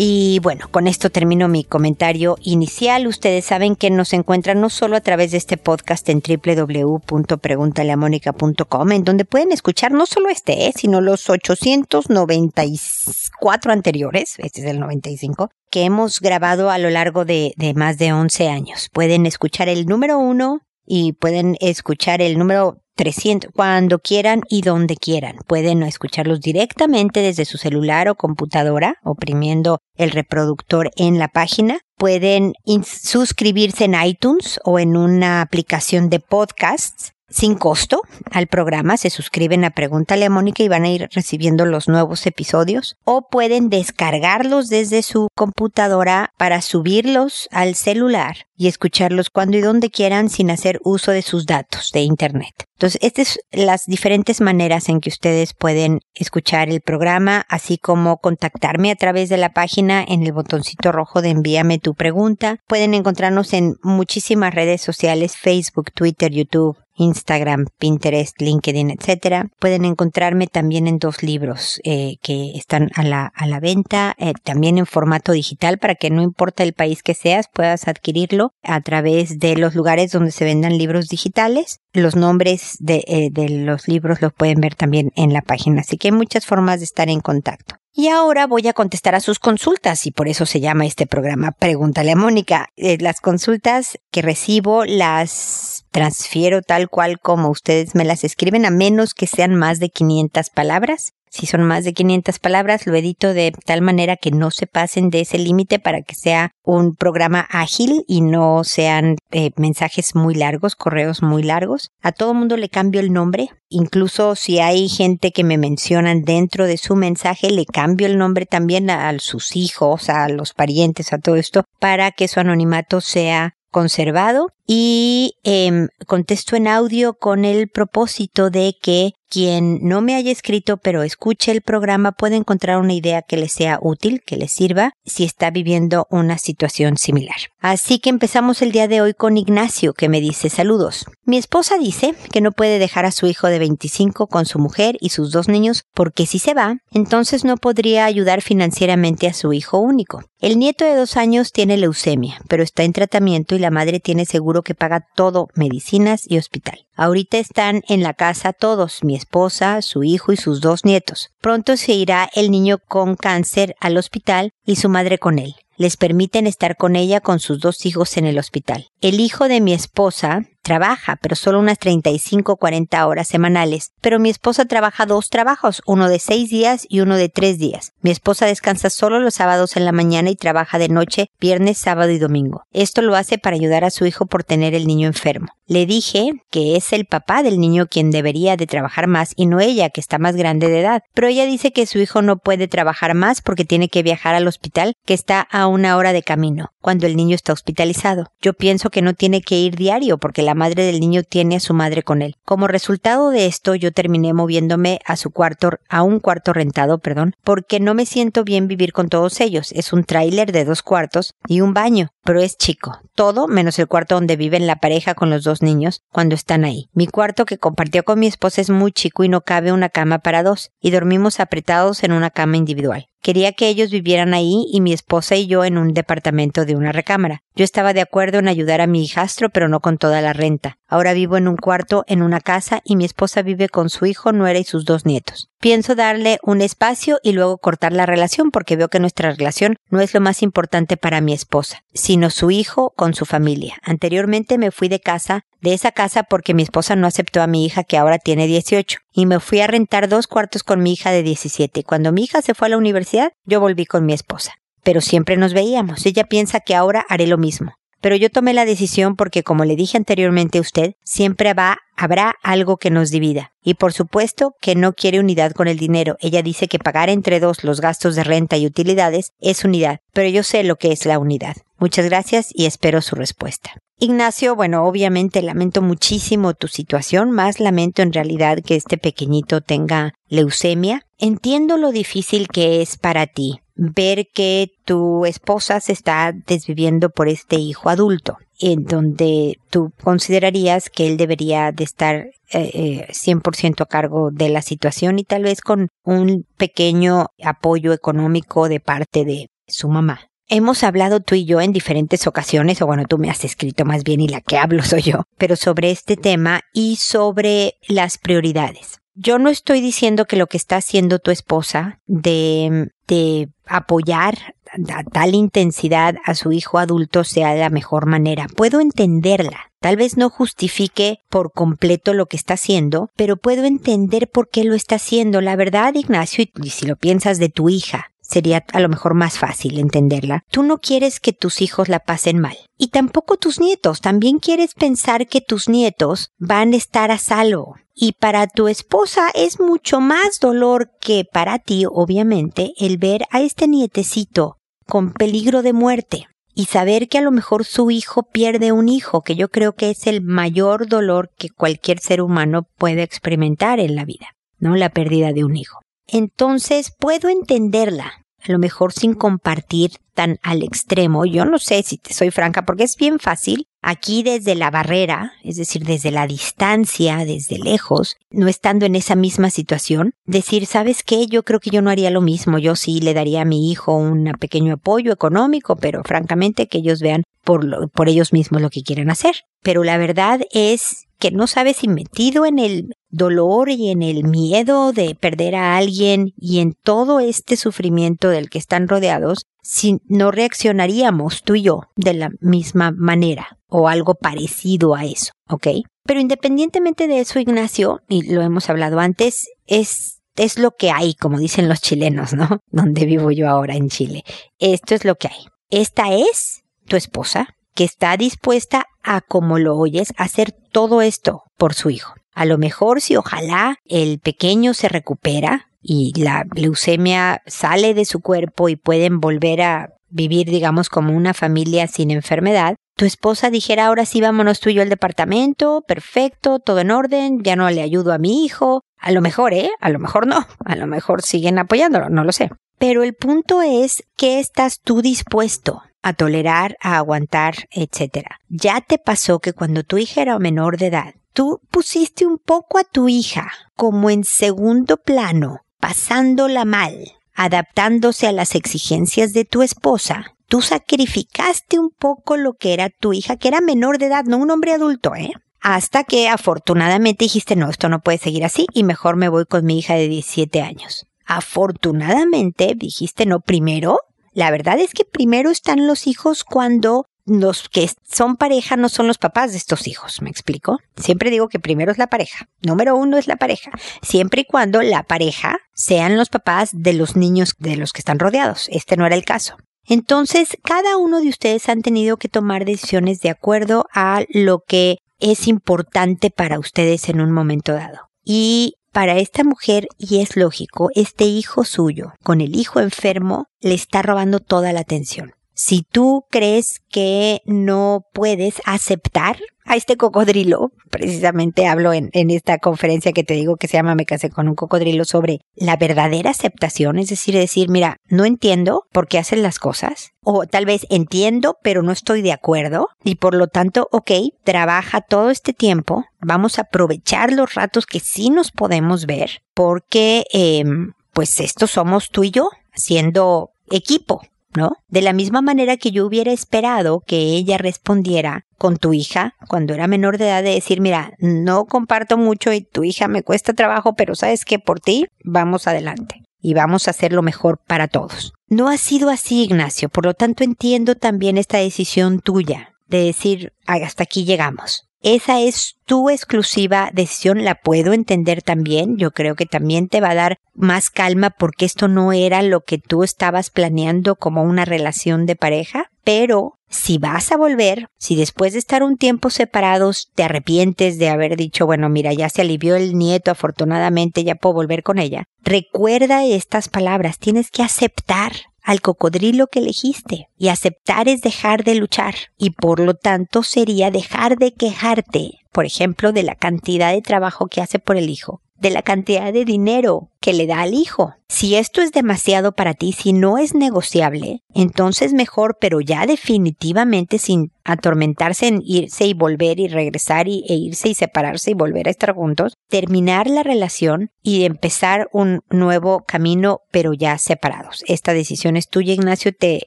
Y 0.00 0.38
bueno, 0.44 0.68
con 0.70 0.86
esto 0.86 1.10
termino 1.10 1.48
mi 1.48 1.64
comentario 1.64 2.38
inicial. 2.42 3.08
Ustedes 3.08 3.44
saben 3.44 3.74
que 3.74 3.90
nos 3.90 4.12
encuentran 4.12 4.60
no 4.60 4.70
solo 4.70 4.94
a 4.94 5.00
través 5.00 5.32
de 5.32 5.38
este 5.38 5.56
podcast 5.56 6.08
en 6.08 6.22
www.preguntaleamónica.com, 6.22 8.92
en 8.92 9.02
donde 9.02 9.24
pueden 9.24 9.50
escuchar 9.50 9.90
no 9.90 10.06
solo 10.06 10.28
este, 10.28 10.68
¿eh? 10.68 10.72
sino 10.76 11.00
los 11.00 11.28
894 11.28 13.72
anteriores, 13.72 14.36
este 14.38 14.60
es 14.60 14.68
el 14.68 14.78
95, 14.78 15.50
que 15.68 15.82
hemos 15.82 16.20
grabado 16.20 16.70
a 16.70 16.78
lo 16.78 16.90
largo 16.90 17.24
de, 17.24 17.52
más 17.74 17.98
de 17.98 18.12
11 18.12 18.50
años. 18.50 18.90
Pueden 18.92 19.26
escuchar 19.26 19.68
el 19.68 19.86
número 19.86 20.20
uno 20.20 20.60
y 20.86 21.14
pueden 21.14 21.56
escuchar 21.58 22.22
el 22.22 22.38
número 22.38 22.84
300 22.98 23.52
cuando 23.54 24.00
quieran 24.00 24.42
y 24.50 24.62
donde 24.62 24.96
quieran. 24.96 25.36
Pueden 25.46 25.84
escucharlos 25.84 26.40
directamente 26.40 27.20
desde 27.20 27.44
su 27.44 27.56
celular 27.56 28.08
o 28.08 28.16
computadora, 28.16 28.96
oprimiendo 29.04 29.78
el 29.96 30.10
reproductor 30.10 30.90
en 30.96 31.18
la 31.18 31.28
página. 31.28 31.78
Pueden 31.96 32.54
suscribirse 32.84 33.84
en 33.84 33.94
iTunes 33.94 34.58
o 34.64 34.80
en 34.80 34.96
una 34.96 35.40
aplicación 35.40 36.10
de 36.10 36.18
podcasts 36.18 37.12
sin 37.28 37.56
costo 37.56 38.02
al 38.30 38.46
programa, 38.46 38.96
se 38.96 39.10
suscriben 39.10 39.64
a 39.64 39.70
Pregúntale 39.70 40.26
a 40.26 40.30
Mónica 40.30 40.62
y 40.62 40.68
van 40.68 40.84
a 40.84 40.88
ir 40.88 41.08
recibiendo 41.12 41.66
los 41.66 41.88
nuevos 41.88 42.26
episodios 42.26 42.96
o 43.04 43.28
pueden 43.28 43.68
descargarlos 43.68 44.68
desde 44.68 45.02
su 45.02 45.28
computadora 45.34 46.32
para 46.38 46.62
subirlos 46.62 47.48
al 47.52 47.74
celular 47.74 48.48
y 48.56 48.66
escucharlos 48.66 49.30
cuando 49.30 49.56
y 49.56 49.60
donde 49.60 49.90
quieran 49.90 50.28
sin 50.28 50.50
hacer 50.50 50.80
uso 50.82 51.12
de 51.12 51.22
sus 51.22 51.46
datos 51.46 51.90
de 51.92 52.00
Internet. 52.00 52.64
Entonces, 52.78 53.00
estas 53.02 53.28
son 53.28 53.64
las 53.66 53.86
diferentes 53.86 54.40
maneras 54.40 54.88
en 54.88 55.00
que 55.00 55.08
ustedes 55.08 55.52
pueden 55.52 56.00
escuchar 56.14 56.68
el 56.68 56.80
programa, 56.80 57.44
así 57.48 57.76
como 57.78 58.18
contactarme 58.18 58.90
a 58.90 58.96
través 58.96 59.28
de 59.28 59.36
la 59.36 59.52
página 59.52 60.04
en 60.06 60.22
el 60.22 60.32
botoncito 60.32 60.92
rojo 60.92 61.22
de 61.22 61.30
envíame 61.30 61.78
tu 61.78 61.94
pregunta. 61.94 62.58
Pueden 62.66 62.94
encontrarnos 62.94 63.52
en 63.52 63.76
muchísimas 63.82 64.54
redes 64.54 64.80
sociales, 64.80 65.36
Facebook, 65.36 65.92
Twitter, 65.92 66.32
YouTube, 66.32 66.76
Instagram, 66.98 67.66
Pinterest, 67.78 68.40
LinkedIn, 68.40 68.90
etcétera. 68.90 69.48
Pueden 69.58 69.84
encontrarme 69.84 70.46
también 70.46 70.86
en 70.86 70.98
dos 70.98 71.22
libros 71.22 71.80
eh, 71.84 72.16
que 72.22 72.52
están 72.56 72.90
a 72.94 73.02
la, 73.02 73.32
a 73.34 73.46
la 73.46 73.60
venta, 73.60 74.14
eh, 74.18 74.34
también 74.42 74.78
en 74.78 74.86
formato 74.86 75.32
digital 75.32 75.78
para 75.78 75.94
que 75.94 76.10
no 76.10 76.22
importa 76.22 76.62
el 76.62 76.74
país 76.74 77.02
que 77.02 77.14
seas, 77.14 77.46
puedas 77.52 77.88
adquirirlo 77.88 78.52
a 78.62 78.80
través 78.80 79.38
de 79.38 79.56
los 79.56 79.74
lugares 79.74 80.12
donde 80.12 80.32
se 80.32 80.44
vendan 80.44 80.76
libros 80.76 81.08
digitales. 81.08 81.80
Los 81.92 82.16
nombres 82.16 82.76
de, 82.80 83.04
eh, 83.06 83.28
de 83.30 83.48
los 83.48 83.88
libros 83.88 84.20
los 84.20 84.32
pueden 84.32 84.60
ver 84.60 84.74
también 84.74 85.10
en 85.16 85.32
la 85.32 85.42
página, 85.42 85.80
así 85.80 85.96
que 85.96 86.08
hay 86.08 86.12
muchas 86.12 86.46
formas 86.46 86.80
de 86.80 86.84
estar 86.84 87.08
en 87.08 87.20
contacto. 87.20 87.76
Y 87.92 88.08
ahora 88.08 88.46
voy 88.46 88.68
a 88.68 88.74
contestar 88.74 89.16
a 89.16 89.20
sus 89.20 89.40
consultas 89.40 90.06
y 90.06 90.12
por 90.12 90.28
eso 90.28 90.46
se 90.46 90.60
llama 90.60 90.86
este 90.86 91.06
programa 91.06 91.50
Pregúntale 91.50 92.12
a 92.12 92.16
Mónica. 92.16 92.68
Las 92.76 93.20
consultas 93.20 93.98
que 94.12 94.22
recibo 94.22 94.84
las 94.84 95.77
transfiero 95.90 96.62
tal 96.62 96.88
cual 96.88 97.18
como 97.18 97.48
ustedes 97.50 97.94
me 97.94 98.04
las 98.04 98.24
escriben 98.24 98.66
a 98.66 98.70
menos 98.70 99.14
que 99.14 99.26
sean 99.26 99.54
más 99.54 99.78
de 99.78 99.90
500 99.90 100.50
palabras. 100.50 101.12
Si 101.30 101.46
son 101.46 101.62
más 101.62 101.84
de 101.84 101.92
500 101.92 102.38
palabras, 102.38 102.86
lo 102.86 102.94
edito 102.94 103.34
de 103.34 103.52
tal 103.66 103.82
manera 103.82 104.16
que 104.16 104.30
no 104.30 104.50
se 104.50 104.66
pasen 104.66 105.10
de 105.10 105.20
ese 105.20 105.38
límite 105.38 105.78
para 105.78 106.02
que 106.02 106.14
sea 106.14 106.52
un 106.64 106.94
programa 106.94 107.46
ágil 107.50 108.02
y 108.06 108.22
no 108.22 108.64
sean 108.64 109.16
eh, 109.30 109.50
mensajes 109.56 110.14
muy 110.14 110.34
largos, 110.34 110.74
correos 110.74 111.22
muy 111.22 111.42
largos. 111.42 111.90
A 112.02 112.12
todo 112.12 112.34
mundo 112.34 112.56
le 112.56 112.68
cambio 112.68 113.00
el 113.00 113.12
nombre. 113.12 113.50
Incluso 113.68 114.36
si 114.36 114.58
hay 114.58 114.88
gente 114.88 115.30
que 115.30 115.44
me 115.44 115.58
mencionan 115.58 116.22
dentro 116.22 116.66
de 116.66 116.78
su 116.78 116.96
mensaje, 116.96 117.50
le 117.50 117.66
cambio 117.66 118.06
el 118.06 118.16
nombre 118.16 118.46
también 118.46 118.88
a, 118.88 119.10
a 119.10 119.18
sus 119.18 119.54
hijos, 119.54 120.08
a 120.08 120.28
los 120.28 120.54
parientes, 120.54 121.12
a 121.12 121.18
todo 121.18 121.36
esto, 121.36 121.64
para 121.78 122.10
que 122.10 122.28
su 122.28 122.40
anonimato 122.40 123.02
sea 123.02 123.52
conservado 123.70 124.48
y 124.70 125.36
eh, 125.44 125.88
contesto 126.06 126.54
en 126.54 126.68
audio 126.68 127.14
con 127.14 127.46
el 127.46 127.68
propósito 127.68 128.50
de 128.50 128.76
que 128.80 129.14
quien 129.30 129.80
no 129.82 130.00
me 130.00 130.14
haya 130.14 130.32
escrito 130.32 130.78
pero 130.78 131.02
escuche 131.02 131.52
el 131.52 131.62
programa 131.62 132.12
pueda 132.12 132.36
encontrar 132.36 132.78
una 132.78 132.94
idea 132.94 133.22
que 133.22 133.36
le 133.36 133.48
sea 133.48 133.78
útil, 133.80 134.22
que 134.24 134.36
le 134.36 134.48
sirva 134.48 134.92
si 135.04 135.24
está 135.24 135.50
viviendo 135.50 136.06
una 136.10 136.38
situación 136.38 136.96
similar. 136.96 137.36
Así 137.60 137.98
que 137.98 138.10
empezamos 138.10 138.62
el 138.62 138.72
día 138.72 138.88
de 138.88 139.00
hoy 139.00 139.14
con 139.14 139.36
Ignacio 139.36 139.92
que 139.92 140.08
me 140.08 140.20
dice 140.20 140.48
saludos. 140.48 141.06
Mi 141.24 141.36
esposa 141.36 141.78
dice 141.78 142.14
que 142.32 142.40
no 142.40 142.52
puede 142.52 142.78
dejar 142.78 143.04
a 143.04 143.10
su 143.10 143.26
hijo 143.26 143.48
de 143.48 143.58
25 143.58 144.26
con 144.26 144.46
su 144.46 144.58
mujer 144.58 144.96
y 145.00 145.10
sus 145.10 145.32
dos 145.32 145.48
niños 145.48 145.84
porque 145.94 146.26
si 146.26 146.38
se 146.38 146.54
va, 146.54 146.76
entonces 146.90 147.44
no 147.44 147.56
podría 147.56 148.04
ayudar 148.04 148.42
financieramente 148.42 149.26
a 149.26 149.34
su 149.34 149.52
hijo 149.52 149.78
único. 149.78 150.22
El 150.40 150.58
nieto 150.58 150.84
de 150.84 150.94
dos 150.94 151.16
años 151.16 151.52
tiene 151.52 151.76
leucemia, 151.76 152.40
pero 152.48 152.62
está 152.62 152.84
en 152.84 152.92
tratamiento 152.92 153.56
y 153.56 153.58
la 153.58 153.70
madre 153.70 153.98
tiene 153.98 154.24
seguro 154.24 154.57
que 154.62 154.74
paga 154.74 155.06
todo, 155.14 155.48
medicinas 155.54 156.24
y 156.26 156.38
hospital. 156.38 156.86
Ahorita 156.94 157.38
están 157.38 157.82
en 157.88 158.02
la 158.02 158.14
casa 158.14 158.52
todos, 158.52 159.04
mi 159.04 159.14
esposa, 159.14 159.82
su 159.82 160.04
hijo 160.04 160.32
y 160.32 160.36
sus 160.36 160.60
dos 160.60 160.84
nietos. 160.84 161.30
Pronto 161.40 161.76
se 161.76 161.92
irá 161.92 162.28
el 162.34 162.50
niño 162.50 162.78
con 162.78 163.16
cáncer 163.16 163.76
al 163.80 163.96
hospital 163.96 164.52
y 164.64 164.76
su 164.76 164.88
madre 164.88 165.18
con 165.18 165.38
él. 165.38 165.54
Les 165.76 165.96
permiten 165.96 166.48
estar 166.48 166.76
con 166.76 166.96
ella 166.96 167.20
con 167.20 167.38
sus 167.38 167.60
dos 167.60 167.86
hijos 167.86 168.16
en 168.16 168.26
el 168.26 168.38
hospital. 168.38 168.88
El 169.00 169.20
hijo 169.20 169.46
de 169.46 169.60
mi 169.60 169.74
esposa 169.74 170.42
trabaja, 170.68 171.16
pero 171.22 171.34
solo 171.34 171.60
unas 171.60 171.78
35 171.78 172.52
o 172.52 172.56
40 172.56 173.06
horas 173.06 173.26
semanales. 173.26 173.92
Pero 174.02 174.18
mi 174.18 174.28
esposa 174.28 174.66
trabaja 174.66 175.06
dos 175.06 175.30
trabajos, 175.30 175.80
uno 175.86 176.08
de 176.10 176.18
seis 176.18 176.50
días 176.50 176.84
y 176.90 177.00
uno 177.00 177.16
de 177.16 177.30
tres 177.30 177.58
días. 177.58 177.92
Mi 178.02 178.10
esposa 178.10 178.44
descansa 178.44 178.90
solo 178.90 179.18
los 179.18 179.34
sábados 179.34 179.76
en 179.78 179.86
la 179.86 179.92
mañana 179.92 180.28
y 180.28 180.36
trabaja 180.36 180.78
de 180.78 180.90
noche, 180.90 181.28
viernes, 181.40 181.78
sábado 181.78 182.10
y 182.10 182.18
domingo. 182.18 182.64
Esto 182.72 183.00
lo 183.00 183.16
hace 183.16 183.38
para 183.38 183.56
ayudar 183.56 183.84
a 183.84 183.90
su 183.90 184.04
hijo 184.04 184.26
por 184.26 184.44
tener 184.44 184.74
el 184.74 184.86
niño 184.86 185.06
enfermo. 185.06 185.48
Le 185.66 185.86
dije 185.86 186.32
que 186.50 186.76
es 186.76 186.92
el 186.92 187.06
papá 187.06 187.42
del 187.42 187.60
niño 187.60 187.86
quien 187.88 188.10
debería 188.10 188.56
de 188.56 188.66
trabajar 188.66 189.06
más 189.06 189.32
y 189.36 189.46
no 189.46 189.60
ella, 189.60 189.90
que 189.90 190.00
está 190.00 190.18
más 190.18 190.36
grande 190.36 190.68
de 190.68 190.80
edad. 190.80 191.02
Pero 191.14 191.28
ella 191.28 191.46
dice 191.46 191.72
que 191.72 191.86
su 191.86 191.98
hijo 191.98 192.20
no 192.20 192.38
puede 192.38 192.68
trabajar 192.68 193.14
más 193.14 193.40
porque 193.40 193.64
tiene 193.64 193.88
que 193.88 194.02
viajar 194.02 194.34
al 194.34 194.48
hospital, 194.48 194.94
que 195.06 195.14
está 195.14 195.40
a 195.40 195.66
una 195.66 195.96
hora 195.96 196.12
de 196.12 196.22
camino, 196.22 196.72
cuando 196.80 197.06
el 197.06 197.16
niño 197.16 197.34
está 197.34 197.52
hospitalizado. 197.52 198.32
Yo 198.40 198.52
pienso 198.52 198.87
que 198.90 199.02
no 199.02 199.14
tiene 199.14 199.42
que 199.42 199.58
ir 199.58 199.76
diario 199.76 200.18
porque 200.18 200.42
la 200.42 200.54
madre 200.54 200.84
del 200.84 201.00
niño 201.00 201.22
tiene 201.22 201.56
a 201.56 201.60
su 201.60 201.74
madre 201.74 202.02
con 202.02 202.22
él. 202.22 202.36
Como 202.44 202.66
resultado 202.66 203.30
de 203.30 203.46
esto, 203.46 203.74
yo 203.74 203.92
terminé 203.92 204.32
moviéndome 204.32 205.00
a 205.04 205.16
su 205.16 205.30
cuarto, 205.30 205.70
a 205.88 206.02
un 206.02 206.20
cuarto 206.20 206.52
rentado, 206.52 206.98
perdón, 206.98 207.34
porque 207.44 207.80
no 207.80 207.94
me 207.94 208.06
siento 208.06 208.44
bien 208.44 208.68
vivir 208.68 208.92
con 208.92 209.08
todos 209.08 209.40
ellos. 209.40 209.72
Es 209.72 209.92
un 209.92 210.04
tráiler 210.04 210.52
de 210.52 210.64
dos 210.64 210.82
cuartos 210.82 211.34
y 211.46 211.60
un 211.60 211.74
baño, 211.74 212.10
pero 212.28 212.42
es 212.42 212.58
chico. 212.58 213.00
Todo 213.14 213.48
menos 213.48 213.78
el 213.78 213.88
cuarto 213.88 214.16
donde 214.16 214.36
viven 214.36 214.66
la 214.66 214.76
pareja 214.76 215.14
con 215.14 215.30
los 215.30 215.44
dos 215.44 215.62
niños 215.62 216.02
cuando 216.12 216.34
están 216.34 216.66
ahí. 216.66 216.90
Mi 216.92 217.06
cuarto 217.06 217.46
que 217.46 217.56
compartió 217.56 218.04
con 218.04 218.20
mi 218.20 218.26
esposa 218.26 218.60
es 218.60 218.68
muy 218.68 218.92
chico 218.92 219.24
y 219.24 219.30
no 219.30 219.40
cabe 219.40 219.72
una 219.72 219.88
cama 219.88 220.18
para 220.18 220.42
dos, 220.42 220.70
y 220.78 220.90
dormimos 220.90 221.40
apretados 221.40 222.04
en 222.04 222.12
una 222.12 222.28
cama 222.28 222.58
individual. 222.58 223.08
Quería 223.22 223.52
que 223.52 223.68
ellos 223.68 223.90
vivieran 223.90 224.34
ahí 224.34 224.66
y 224.70 224.82
mi 224.82 224.92
esposa 224.92 225.36
y 225.36 225.46
yo 225.46 225.64
en 225.64 225.78
un 225.78 225.94
departamento 225.94 226.66
de 226.66 226.76
una 226.76 226.92
recámara. 226.92 227.42
Yo 227.56 227.64
estaba 227.64 227.94
de 227.94 228.02
acuerdo 228.02 228.38
en 228.38 228.48
ayudar 228.48 228.82
a 228.82 228.86
mi 228.86 229.02
hijastro, 229.02 229.48
pero 229.48 229.68
no 229.68 229.80
con 229.80 229.96
toda 229.96 230.20
la 230.20 230.34
renta. 230.34 230.78
Ahora 230.86 231.14
vivo 231.14 231.36
en 231.38 231.48
un 231.48 231.56
cuarto 231.56 232.04
en 232.08 232.22
una 232.22 232.40
casa 232.40 232.80
y 232.84 232.96
mi 232.96 233.06
esposa 233.06 233.42
vive 233.42 233.68
con 233.68 233.88
su 233.88 234.04
hijo, 234.04 234.32
nuera 234.32 234.58
y 234.58 234.64
sus 234.64 234.84
dos 234.84 235.04
nietos. 235.04 235.50
Pienso 235.60 235.96
darle 235.96 236.38
un 236.44 236.60
espacio 236.60 237.18
y 237.20 237.32
luego 237.32 237.58
cortar 237.58 237.92
la 237.92 238.06
relación 238.06 238.52
porque 238.52 238.76
veo 238.76 238.86
que 238.86 239.00
nuestra 239.00 239.32
relación 239.32 239.76
no 239.90 240.00
es 240.00 240.14
lo 240.14 240.20
más 240.20 240.44
importante 240.44 240.96
para 240.96 241.20
mi 241.20 241.32
esposa, 241.32 241.82
sino 241.92 242.30
su 242.30 242.52
hijo 242.52 242.92
con 242.94 243.12
su 243.12 243.24
familia. 243.24 243.76
Anteriormente 243.82 244.56
me 244.56 244.70
fui 244.70 244.88
de 244.88 245.00
casa, 245.00 245.42
de 245.60 245.74
esa 245.74 245.90
casa 245.90 246.22
porque 246.22 246.54
mi 246.54 246.62
esposa 246.62 246.94
no 246.94 247.08
aceptó 247.08 247.42
a 247.42 247.48
mi 247.48 247.66
hija 247.66 247.82
que 247.82 247.98
ahora 247.98 248.18
tiene 248.18 248.46
18 248.46 249.00
y 249.12 249.26
me 249.26 249.40
fui 249.40 249.60
a 249.60 249.66
rentar 249.66 250.08
dos 250.08 250.28
cuartos 250.28 250.62
con 250.62 250.80
mi 250.80 250.92
hija 250.92 251.10
de 251.10 251.24
17. 251.24 251.82
Cuando 251.82 252.12
mi 252.12 252.22
hija 252.22 252.40
se 252.40 252.54
fue 252.54 252.68
a 252.68 252.70
la 252.70 252.78
universidad, 252.78 253.32
yo 253.44 253.58
volví 253.58 253.84
con 253.84 254.06
mi 254.06 254.12
esposa. 254.12 254.52
Pero 254.84 255.00
siempre 255.00 255.36
nos 255.36 255.54
veíamos. 255.54 256.06
Ella 256.06 256.22
piensa 256.22 256.60
que 256.60 256.76
ahora 256.76 257.04
haré 257.08 257.26
lo 257.26 257.36
mismo. 257.36 257.74
Pero 258.00 258.16
yo 258.16 258.30
tomé 258.30 258.54
la 258.54 258.64
decisión 258.64 259.16
porque, 259.16 259.42
como 259.42 259.64
le 259.64 259.76
dije 259.76 259.96
anteriormente 259.96 260.58
a 260.58 260.60
usted, 260.60 260.94
siempre 261.02 261.52
va, 261.54 261.78
habrá 261.96 262.34
algo 262.42 262.76
que 262.76 262.90
nos 262.90 263.10
divida. 263.10 263.52
Y 263.62 263.74
por 263.74 263.92
supuesto 263.92 264.54
que 264.60 264.76
no 264.76 264.92
quiere 264.92 265.18
unidad 265.18 265.52
con 265.52 265.68
el 265.68 265.78
dinero. 265.78 266.16
Ella 266.20 266.42
dice 266.42 266.68
que 266.68 266.78
pagar 266.78 267.10
entre 267.10 267.40
dos 267.40 267.64
los 267.64 267.80
gastos 267.80 268.14
de 268.14 268.24
renta 268.24 268.56
y 268.56 268.66
utilidades 268.66 269.32
es 269.40 269.64
unidad, 269.64 270.00
pero 270.12 270.28
yo 270.28 270.42
sé 270.42 270.62
lo 270.62 270.76
que 270.76 270.92
es 270.92 271.06
la 271.06 271.18
unidad. 271.18 271.56
Muchas 271.78 272.06
gracias 272.06 272.50
y 272.52 272.66
espero 272.66 273.02
su 273.02 273.16
respuesta. 273.16 273.72
Ignacio, 274.00 274.54
bueno, 274.54 274.84
obviamente 274.84 275.42
lamento 275.42 275.82
muchísimo 275.82 276.54
tu 276.54 276.68
situación, 276.68 277.32
más 277.32 277.58
lamento 277.58 278.02
en 278.02 278.12
realidad 278.12 278.58
que 278.64 278.76
este 278.76 278.96
pequeñito 278.96 279.60
tenga 279.60 280.14
leucemia. 280.28 281.02
Entiendo 281.18 281.76
lo 281.76 281.90
difícil 281.90 282.46
que 282.46 282.80
es 282.80 282.96
para 282.96 283.26
ti 283.26 283.60
ver 283.78 284.26
que 284.34 284.72
tu 284.84 285.24
esposa 285.24 285.80
se 285.80 285.92
está 285.92 286.32
desviviendo 286.46 287.10
por 287.10 287.28
este 287.28 287.56
hijo 287.56 287.88
adulto, 287.88 288.36
en 288.58 288.84
donde 288.84 289.58
tú 289.70 289.92
considerarías 290.02 290.90
que 290.90 291.06
él 291.06 291.16
debería 291.16 291.70
de 291.70 291.84
estar 291.84 292.26
eh, 292.50 293.06
100% 293.08 293.80
eh, 293.80 293.82
a 293.82 293.86
cargo 293.86 294.30
de 294.32 294.48
la 294.48 294.62
situación 294.62 295.18
y 295.20 295.24
tal 295.24 295.44
vez 295.44 295.60
con 295.60 295.88
un 296.04 296.44
pequeño 296.56 297.28
apoyo 297.42 297.92
económico 297.92 298.68
de 298.68 298.80
parte 298.80 299.24
de 299.24 299.48
su 299.68 299.88
mamá. 299.88 300.22
Hemos 300.48 300.82
hablado 300.82 301.20
tú 301.20 301.34
y 301.34 301.44
yo 301.44 301.60
en 301.60 301.72
diferentes 301.72 302.26
ocasiones, 302.26 302.82
o 302.82 302.86
bueno, 302.86 303.04
tú 303.06 303.18
me 303.18 303.30
has 303.30 303.44
escrito 303.44 303.84
más 303.84 304.02
bien 304.02 304.20
y 304.20 304.28
la 304.28 304.40
que 304.40 304.58
hablo 304.58 304.82
soy 304.82 305.02
yo, 305.02 305.22
pero 305.38 305.54
sobre 305.54 305.92
este 305.92 306.16
tema 306.16 306.62
y 306.72 306.96
sobre 306.96 307.74
las 307.86 308.18
prioridades. 308.18 308.98
Yo 309.14 309.38
no 309.38 309.50
estoy 309.50 309.80
diciendo 309.80 310.24
que 310.26 310.36
lo 310.36 310.46
que 310.46 310.56
está 310.56 310.76
haciendo 310.76 311.18
tu 311.18 311.30
esposa 311.30 312.00
de, 312.06 312.88
de 313.08 313.48
apoyar 313.66 314.54
a 314.90 315.02
tal 315.02 315.34
intensidad 315.34 316.16
a 316.24 316.34
su 316.34 316.52
hijo 316.52 316.78
adulto 316.78 317.24
sea 317.24 317.54
la 317.54 317.70
mejor 317.70 318.06
manera. 318.06 318.46
Puedo 318.54 318.80
entenderla. 318.80 319.72
Tal 319.80 319.96
vez 319.96 320.16
no 320.16 320.28
justifique 320.28 321.20
por 321.28 321.52
completo 321.52 322.12
lo 322.12 322.26
que 322.26 322.36
está 322.36 322.54
haciendo, 322.54 323.10
pero 323.16 323.36
puedo 323.36 323.64
entender 323.64 324.28
por 324.28 324.48
qué 324.48 324.64
lo 324.64 324.74
está 324.74 324.96
haciendo. 324.96 325.40
La 325.40 325.56
verdad, 325.56 325.94
Ignacio, 325.94 326.44
y 326.62 326.70
si 326.70 326.86
lo 326.86 326.96
piensas 326.96 327.38
de 327.38 327.48
tu 327.48 327.68
hija, 327.68 328.10
sería 328.28 328.64
a 328.72 328.80
lo 328.80 328.88
mejor 328.88 329.14
más 329.14 329.38
fácil 329.38 329.78
entenderla. 329.78 330.44
Tú 330.50 330.62
no 330.62 330.78
quieres 330.78 331.18
que 331.18 331.32
tus 331.32 331.62
hijos 331.62 331.88
la 331.88 332.00
pasen 332.00 332.38
mal. 332.38 332.56
Y 332.76 332.88
tampoco 332.88 333.36
tus 333.36 333.58
nietos. 333.58 334.00
También 334.00 334.38
quieres 334.38 334.74
pensar 334.74 335.26
que 335.26 335.40
tus 335.40 335.68
nietos 335.68 336.30
van 336.38 336.72
a 336.72 336.76
estar 336.76 337.10
a 337.10 337.18
salvo. 337.18 337.76
Y 337.94 338.12
para 338.12 338.46
tu 338.46 338.68
esposa 338.68 339.30
es 339.34 339.58
mucho 339.58 340.00
más 340.00 340.38
dolor 340.40 340.90
que 341.00 341.24
para 341.24 341.58
ti, 341.58 341.84
obviamente, 341.90 342.72
el 342.78 342.98
ver 342.98 343.22
a 343.30 343.40
este 343.40 343.66
nietecito 343.66 344.58
con 344.86 345.12
peligro 345.12 345.62
de 345.62 345.72
muerte 345.72 346.26
y 346.54 346.66
saber 346.66 347.08
que 347.08 347.18
a 347.18 347.22
lo 347.22 347.30
mejor 347.30 347.64
su 347.64 347.90
hijo 347.90 348.24
pierde 348.24 348.72
un 348.72 348.88
hijo, 348.88 349.22
que 349.22 349.36
yo 349.36 349.48
creo 349.48 349.74
que 349.74 349.90
es 349.90 350.06
el 350.06 350.22
mayor 350.22 350.88
dolor 350.88 351.30
que 351.38 351.50
cualquier 351.50 352.00
ser 352.00 352.20
humano 352.20 352.68
puede 352.76 353.02
experimentar 353.02 353.78
en 353.78 353.94
la 353.94 354.04
vida, 354.04 354.28
¿no? 354.58 354.74
La 354.74 354.90
pérdida 354.90 355.32
de 355.32 355.44
un 355.44 355.56
hijo. 355.56 355.78
Entonces 356.08 356.92
puedo 356.98 357.28
entenderla, 357.28 358.24
a 358.42 358.52
lo 358.52 358.58
mejor 358.58 358.92
sin 358.92 359.14
compartir 359.14 359.92
tan 360.14 360.38
al 360.42 360.62
extremo. 360.62 361.26
Yo 361.26 361.44
no 361.44 361.58
sé 361.58 361.82
si 361.82 361.98
te 361.98 362.12
soy 362.12 362.30
franca, 362.30 362.64
porque 362.64 362.84
es 362.84 362.96
bien 362.96 363.18
fácil 363.18 363.66
aquí 363.82 364.22
desde 364.22 364.54
la 364.54 364.70
barrera, 364.70 365.32
es 365.44 365.56
decir, 365.56 365.84
desde 365.84 366.10
la 366.10 366.26
distancia, 366.26 367.18
desde 367.24 367.58
lejos, 367.58 368.16
no 368.30 368.48
estando 368.48 368.86
en 368.86 368.96
esa 368.96 369.14
misma 369.14 369.50
situación, 369.50 370.14
decir, 370.24 370.66
¿sabes 370.66 371.02
qué? 371.04 371.26
Yo 371.26 371.44
creo 371.44 371.60
que 371.60 371.70
yo 371.70 371.82
no 371.82 371.90
haría 371.90 372.10
lo 372.10 372.20
mismo. 372.20 372.58
Yo 372.58 372.74
sí 372.74 373.00
le 373.00 373.14
daría 373.14 373.42
a 373.42 373.44
mi 373.44 373.70
hijo 373.70 373.94
un 373.94 374.32
pequeño 374.40 374.74
apoyo 374.74 375.12
económico, 375.12 375.76
pero 375.76 376.02
francamente 376.04 376.66
que 376.66 376.78
ellos 376.78 377.00
vean 377.00 377.22
por, 377.44 377.90
por 377.90 378.08
ellos 378.08 378.32
mismos 378.32 378.62
lo 378.62 378.70
que 378.70 378.82
quieren 378.82 379.10
hacer. 379.10 379.36
Pero 379.62 379.84
la 379.84 379.98
verdad 379.98 380.40
es 380.50 381.07
que 381.18 381.30
no 381.30 381.46
sabes 381.46 381.78
si 381.78 381.88
metido 381.88 382.46
en 382.46 382.58
el 382.58 382.94
dolor 383.10 383.70
y 383.70 383.90
en 383.90 384.02
el 384.02 384.24
miedo 384.24 384.92
de 384.92 385.14
perder 385.14 385.54
a 385.54 385.76
alguien 385.76 386.32
y 386.36 386.60
en 386.60 386.74
todo 386.74 387.20
este 387.20 387.56
sufrimiento 387.56 388.28
del 388.28 388.50
que 388.50 388.58
están 388.58 388.88
rodeados, 388.88 389.46
si 389.62 389.98
no 390.06 390.30
reaccionaríamos 390.30 391.42
tú 391.42 391.54
y 391.56 391.62
yo 391.62 391.82
de 391.96 392.14
la 392.14 392.30
misma 392.40 392.92
manera 392.92 393.58
o 393.68 393.88
algo 393.88 394.14
parecido 394.14 394.94
a 394.94 395.04
eso, 395.04 395.32
¿ok? 395.48 395.68
Pero 396.04 396.20
independientemente 396.20 397.06
de 397.06 397.20
eso, 397.20 397.38
Ignacio, 397.38 398.00
y 398.08 398.32
lo 398.32 398.40
hemos 398.40 398.70
hablado 398.70 398.98
antes, 398.98 399.48
es, 399.66 400.20
es 400.36 400.58
lo 400.58 400.70
que 400.70 400.90
hay, 400.90 401.14
como 401.14 401.38
dicen 401.38 401.68
los 401.68 401.80
chilenos, 401.80 402.32
¿no? 402.32 402.60
Donde 402.70 403.04
vivo 403.04 403.30
yo 403.30 403.48
ahora 403.48 403.74
en 403.74 403.90
Chile. 403.90 404.24
Esto 404.58 404.94
es 404.94 405.04
lo 405.04 405.16
que 405.16 405.28
hay. 405.28 405.46
Esta 405.70 406.14
es 406.14 406.62
tu 406.86 406.96
esposa, 406.96 407.48
que 407.74 407.84
está 407.84 408.16
dispuesta 408.16 408.86
a, 409.14 409.20
como 409.20 409.58
lo 409.58 409.76
oyes, 409.76 410.12
hacer 410.16 410.52
todo 410.52 411.02
esto 411.02 411.42
por 411.56 411.74
su 411.74 411.90
hijo. 411.90 412.14
A 412.34 412.44
lo 412.44 412.58
mejor 412.58 413.00
si 413.00 413.16
ojalá 413.16 413.76
el 413.84 414.20
pequeño 414.20 414.74
se 414.74 414.88
recupera 414.88 415.66
y 415.82 416.12
la 416.20 416.44
leucemia 416.54 417.42
sale 417.46 417.94
de 417.94 418.04
su 418.04 418.20
cuerpo 418.20 418.68
y 418.68 418.76
pueden 418.76 419.20
volver 419.20 419.62
a 419.62 419.88
vivir, 420.10 420.48
digamos, 420.48 420.88
como 420.88 421.16
una 421.16 421.34
familia 421.34 421.86
sin 421.86 422.10
enfermedad, 422.10 422.76
tu 422.98 423.04
esposa 423.04 423.50
dijera 423.50 423.86
ahora 423.86 424.04
sí 424.06 424.20
vámonos 424.20 424.58
tú 424.58 424.70
y 424.70 424.74
yo 424.74 424.82
al 424.82 424.88
departamento, 424.88 425.84
perfecto, 425.86 426.58
todo 426.58 426.80
en 426.80 426.90
orden, 426.90 427.44
ya 427.44 427.54
no 427.54 427.70
le 427.70 427.82
ayudo 427.82 428.12
a 428.12 428.18
mi 428.18 428.44
hijo. 428.44 428.82
A 428.98 429.12
lo 429.12 429.20
mejor, 429.20 429.54
¿eh? 429.54 429.70
A 429.80 429.90
lo 429.90 430.00
mejor 430.00 430.26
no, 430.26 430.44
a 430.64 430.74
lo 430.74 430.88
mejor 430.88 431.22
siguen 431.22 431.60
apoyándolo, 431.60 432.08
no 432.08 432.24
lo 432.24 432.32
sé. 432.32 432.50
Pero 432.76 433.04
el 433.04 433.14
punto 433.14 433.62
es 433.62 434.02
que 434.16 434.40
estás 434.40 434.80
tú 434.80 435.00
dispuesto 435.00 435.82
a 436.02 436.12
tolerar, 436.12 436.76
a 436.80 436.96
aguantar, 436.96 437.68
etc. 437.70 438.26
Ya 438.48 438.80
te 438.80 438.98
pasó 438.98 439.40
que 439.40 439.52
cuando 439.52 439.82
tu 439.82 439.98
hija 439.98 440.22
era 440.22 440.38
menor 440.38 440.78
de 440.78 440.86
edad, 440.86 441.14
tú 441.32 441.60
pusiste 441.70 442.26
un 442.26 442.38
poco 442.38 442.78
a 442.78 442.84
tu 442.84 443.08
hija 443.08 443.50
como 443.74 444.10
en 444.10 444.24
segundo 444.24 444.96
plano, 444.96 445.60
pasándola 445.80 446.64
mal, 446.64 447.12
adaptándose 447.34 448.26
a 448.26 448.32
las 448.32 448.54
exigencias 448.54 449.32
de 449.32 449.44
tu 449.44 449.62
esposa. 449.62 450.34
Tú 450.48 450.62
sacrificaste 450.62 451.78
un 451.78 451.90
poco 451.90 452.36
lo 452.36 452.54
que 452.54 452.72
era 452.72 452.88
tu 452.88 453.12
hija, 453.12 453.36
que 453.36 453.48
era 453.48 453.60
menor 453.60 453.98
de 453.98 454.06
edad, 454.06 454.24
no 454.24 454.38
un 454.38 454.50
hombre 454.50 454.72
adulto, 454.72 455.14
¿eh? 455.14 455.32
Hasta 455.60 456.04
que 456.04 456.28
afortunadamente 456.28 457.24
dijiste, 457.24 457.56
no, 457.56 457.68
esto 457.68 457.88
no 457.88 458.00
puede 458.00 458.18
seguir 458.18 458.44
así 458.44 458.66
y 458.72 458.84
mejor 458.84 459.16
me 459.16 459.28
voy 459.28 459.44
con 459.44 459.64
mi 459.64 459.78
hija 459.78 459.94
de 459.94 460.08
17 460.08 460.62
años. 460.62 461.06
Afortunadamente 461.26 462.74
dijiste, 462.74 463.26
no, 463.26 463.40
primero 463.40 464.00
la 464.38 464.52
verdad 464.52 464.78
es 464.78 464.94
que 464.94 465.04
primero 465.04 465.50
están 465.50 465.88
los 465.88 466.06
hijos 466.06 466.44
cuando 466.44 467.06
los 467.26 467.68
que 467.68 467.90
son 468.08 468.36
pareja 468.36 468.76
no 468.76 468.88
son 468.88 469.08
los 469.08 469.18
papás 469.18 469.50
de 469.50 469.58
estos 469.58 469.88
hijos, 469.88 470.22
¿me 470.22 470.30
explico? 470.30 470.78
Siempre 470.94 471.30
digo 471.30 471.48
que 471.48 471.58
primero 471.58 471.90
es 471.90 471.98
la 471.98 472.06
pareja. 472.06 472.48
Número 472.62 472.94
uno 472.94 473.18
es 473.18 473.26
la 473.26 473.34
pareja. 473.34 473.72
Siempre 474.00 474.42
y 474.42 474.44
cuando 474.44 474.80
la 474.82 475.02
pareja 475.02 475.58
sean 475.74 476.16
los 476.16 476.28
papás 476.28 476.70
de 476.72 476.92
los 476.92 477.16
niños 477.16 477.54
de 477.58 477.74
los 477.74 477.92
que 477.92 477.98
están 477.98 478.20
rodeados. 478.20 478.68
Este 478.70 478.96
no 478.96 479.06
era 479.06 479.16
el 479.16 479.24
caso. 479.24 479.56
Entonces, 479.84 480.56
cada 480.62 480.98
uno 480.98 481.20
de 481.20 481.30
ustedes 481.30 481.68
han 481.68 481.82
tenido 481.82 482.16
que 482.16 482.28
tomar 482.28 482.64
decisiones 482.64 483.20
de 483.20 483.30
acuerdo 483.30 483.86
a 483.92 484.22
lo 484.28 484.60
que 484.60 484.98
es 485.18 485.48
importante 485.48 486.30
para 486.30 486.60
ustedes 486.60 487.08
en 487.08 487.20
un 487.20 487.32
momento 487.32 487.72
dado. 487.72 488.08
Y 488.24 488.74
para 488.98 489.18
esta 489.18 489.44
mujer, 489.44 489.86
y 489.96 490.22
es 490.22 490.36
lógico, 490.36 490.90
este 490.92 491.22
hijo 491.22 491.62
suyo, 491.62 492.14
con 492.24 492.40
el 492.40 492.56
hijo 492.56 492.80
enfermo, 492.80 493.46
le 493.60 493.74
está 493.74 494.02
robando 494.02 494.40
toda 494.40 494.72
la 494.72 494.80
atención. 494.80 495.34
Si 495.54 495.82
tú 495.88 496.24
crees 496.30 496.80
que 496.90 497.40
no 497.46 498.06
puedes 498.12 498.60
aceptar 498.64 499.38
a 499.68 499.76
este 499.76 499.98
cocodrilo, 499.98 500.72
precisamente 500.90 501.66
hablo 501.66 501.92
en, 501.92 502.10
esta 502.12 502.58
conferencia 502.58 503.12
que 503.12 503.22
te 503.22 503.34
digo 503.34 503.56
que 503.56 503.68
se 503.68 503.76
llama 503.76 503.94
Me 503.94 504.06
casé 504.06 504.30
con 504.30 504.48
un 504.48 504.54
cocodrilo 504.54 505.04
sobre 505.04 505.40
la 505.54 505.76
verdadera 505.76 506.30
aceptación, 506.30 506.98
es 506.98 507.10
decir, 507.10 507.34
decir, 507.34 507.68
mira, 507.68 507.98
no 508.08 508.24
entiendo 508.24 508.84
por 508.92 509.08
qué 509.08 509.18
hacen 509.18 509.42
las 509.42 509.58
cosas, 509.58 510.12
o 510.22 510.46
tal 510.46 510.64
vez 510.64 510.86
entiendo, 510.88 511.58
pero 511.62 511.82
no 511.82 511.92
estoy 511.92 512.22
de 512.22 512.32
acuerdo, 512.32 512.88
y 513.04 513.16
por 513.16 513.34
lo 513.34 513.46
tanto, 513.46 513.88
ok, 513.92 514.10
trabaja 514.42 515.02
todo 515.02 515.28
este 515.28 515.52
tiempo, 515.52 516.06
vamos 516.20 516.58
a 516.58 516.62
aprovechar 516.62 517.32
los 517.32 517.54
ratos 517.54 517.84
que 517.84 518.00
sí 518.00 518.30
nos 518.30 518.50
podemos 518.50 519.04
ver, 519.04 519.42
porque, 519.52 520.24
eh, 520.32 520.64
pues 521.12 521.40
esto 521.40 521.66
somos 521.66 522.08
tú 522.08 522.24
y 522.24 522.30
yo, 522.30 522.48
siendo 522.74 523.50
equipo, 523.70 524.22
¿no? 524.56 524.76
De 524.88 525.02
la 525.02 525.12
misma 525.12 525.42
manera 525.42 525.76
que 525.76 525.90
yo 525.90 526.06
hubiera 526.06 526.32
esperado 526.32 527.02
que 527.06 527.16
ella 527.18 527.58
respondiera 527.58 528.46
con 528.58 528.76
tu 528.76 528.92
hija 528.92 529.34
cuando 529.48 529.72
era 529.72 529.86
menor 529.86 530.18
de 530.18 530.26
edad 530.26 530.42
de 530.42 530.54
decir, 530.54 530.80
mira, 530.80 531.12
no 531.18 531.64
comparto 531.64 532.18
mucho 532.18 532.52
y 532.52 532.60
tu 532.60 532.84
hija 532.84 533.08
me 533.08 533.22
cuesta 533.22 533.54
trabajo, 533.54 533.94
pero 533.94 534.14
sabes 534.14 534.44
que 534.44 534.58
por 534.58 534.80
ti 534.80 535.06
vamos 535.24 535.66
adelante 535.66 536.22
y 536.40 536.54
vamos 536.54 536.86
a 536.86 536.90
hacer 536.90 537.12
lo 537.12 537.22
mejor 537.22 537.60
para 537.66 537.88
todos. 537.88 538.32
No 538.48 538.68
ha 538.68 538.76
sido 538.76 539.10
así, 539.10 539.44
Ignacio, 539.44 539.88
por 539.88 540.04
lo 540.04 540.14
tanto 540.14 540.44
entiendo 540.44 540.94
también 540.94 541.38
esta 541.38 541.58
decisión 541.58 542.20
tuya 542.20 542.74
de 542.86 543.04
decir, 543.04 543.52
hasta 543.66 544.02
aquí 544.02 544.24
llegamos. 544.24 544.88
Esa 545.00 545.40
es 545.40 545.76
tu 545.84 546.10
exclusiva 546.10 546.90
decisión, 546.92 547.44
la 547.44 547.54
puedo 547.54 547.92
entender 547.92 548.42
también, 548.42 548.96
yo 548.96 549.12
creo 549.12 549.36
que 549.36 549.46
también 549.46 549.88
te 549.88 550.00
va 550.00 550.10
a 550.10 550.16
dar 550.16 550.38
más 550.54 550.90
calma 550.90 551.30
porque 551.30 551.66
esto 551.66 551.86
no 551.86 552.12
era 552.12 552.42
lo 552.42 552.62
que 552.62 552.78
tú 552.78 553.04
estabas 553.04 553.50
planeando 553.50 554.16
como 554.16 554.42
una 554.42 554.64
relación 554.64 555.24
de 555.24 555.36
pareja, 555.36 555.90
pero 556.02 556.57
si 556.68 556.98
vas 556.98 557.32
a 557.32 557.36
volver, 557.36 557.88
si 557.98 558.16
después 558.16 558.52
de 558.52 558.58
estar 558.58 558.82
un 558.82 558.96
tiempo 558.96 559.30
separados 559.30 560.10
te 560.14 560.24
arrepientes 560.24 560.98
de 560.98 561.08
haber 561.08 561.36
dicho, 561.36 561.66
bueno, 561.66 561.88
mira, 561.88 562.12
ya 562.12 562.28
se 562.28 562.42
alivió 562.42 562.76
el 562.76 562.96
nieto, 562.96 563.30
afortunadamente 563.30 564.24
ya 564.24 564.34
puedo 564.34 564.54
volver 564.54 564.82
con 564.82 564.98
ella, 564.98 565.24
recuerda 565.42 566.24
estas 566.24 566.68
palabras, 566.68 567.18
tienes 567.18 567.50
que 567.50 567.62
aceptar 567.62 568.32
al 568.68 568.82
cocodrilo 568.82 569.46
que 569.46 569.60
elegiste. 569.60 570.28
Y 570.36 570.48
aceptar 570.48 571.08
es 571.08 571.22
dejar 571.22 571.64
de 571.64 571.74
luchar. 571.74 572.14
Y 572.36 572.50
por 572.50 572.80
lo 572.80 572.92
tanto 572.92 573.42
sería 573.42 573.90
dejar 573.90 574.36
de 574.36 574.52
quejarte, 574.52 575.38
por 575.52 575.64
ejemplo, 575.64 576.12
de 576.12 576.22
la 576.22 576.34
cantidad 576.34 576.92
de 576.92 577.00
trabajo 577.00 577.46
que 577.46 577.62
hace 577.62 577.78
por 577.78 577.96
el 577.96 578.10
hijo. 578.10 578.42
De 578.60 578.70
la 578.70 578.82
cantidad 578.82 579.32
de 579.32 579.44
dinero 579.44 580.10
que 580.20 580.32
le 580.32 580.46
da 580.46 580.62
al 580.62 580.74
hijo. 580.74 581.14
Si 581.28 581.54
esto 581.54 581.80
es 581.82 581.92
demasiado 581.92 582.52
para 582.52 582.74
ti, 582.74 582.92
si 582.92 583.12
no 583.12 583.38
es 583.38 583.54
negociable, 583.54 584.42
entonces 584.54 585.12
mejor, 585.12 585.58
pero 585.60 585.80
ya 585.80 586.06
definitivamente 586.06 587.18
sin 587.18 587.52
atormentarse 587.64 588.48
en 588.48 588.62
irse 588.64 589.06
y 589.06 589.14
volver 589.14 589.60
y 589.60 589.68
regresar 589.68 590.26
y, 590.26 590.44
e 590.48 590.54
irse 590.54 590.88
y 590.88 590.94
separarse 590.94 591.50
y 591.50 591.54
volver 591.54 591.86
a 591.86 591.90
estar 591.90 592.14
juntos, 592.14 592.54
terminar 592.68 593.28
la 593.28 593.42
relación 593.42 594.10
y 594.22 594.44
empezar 594.44 595.08
un 595.12 595.42
nuevo 595.50 596.02
camino, 596.06 596.60
pero 596.70 596.94
ya 596.94 597.18
separados. 597.18 597.84
Esta 597.86 598.14
decisión 598.14 598.56
es 598.56 598.68
tuya, 598.68 598.94
Ignacio. 598.94 599.32
Te 599.38 599.66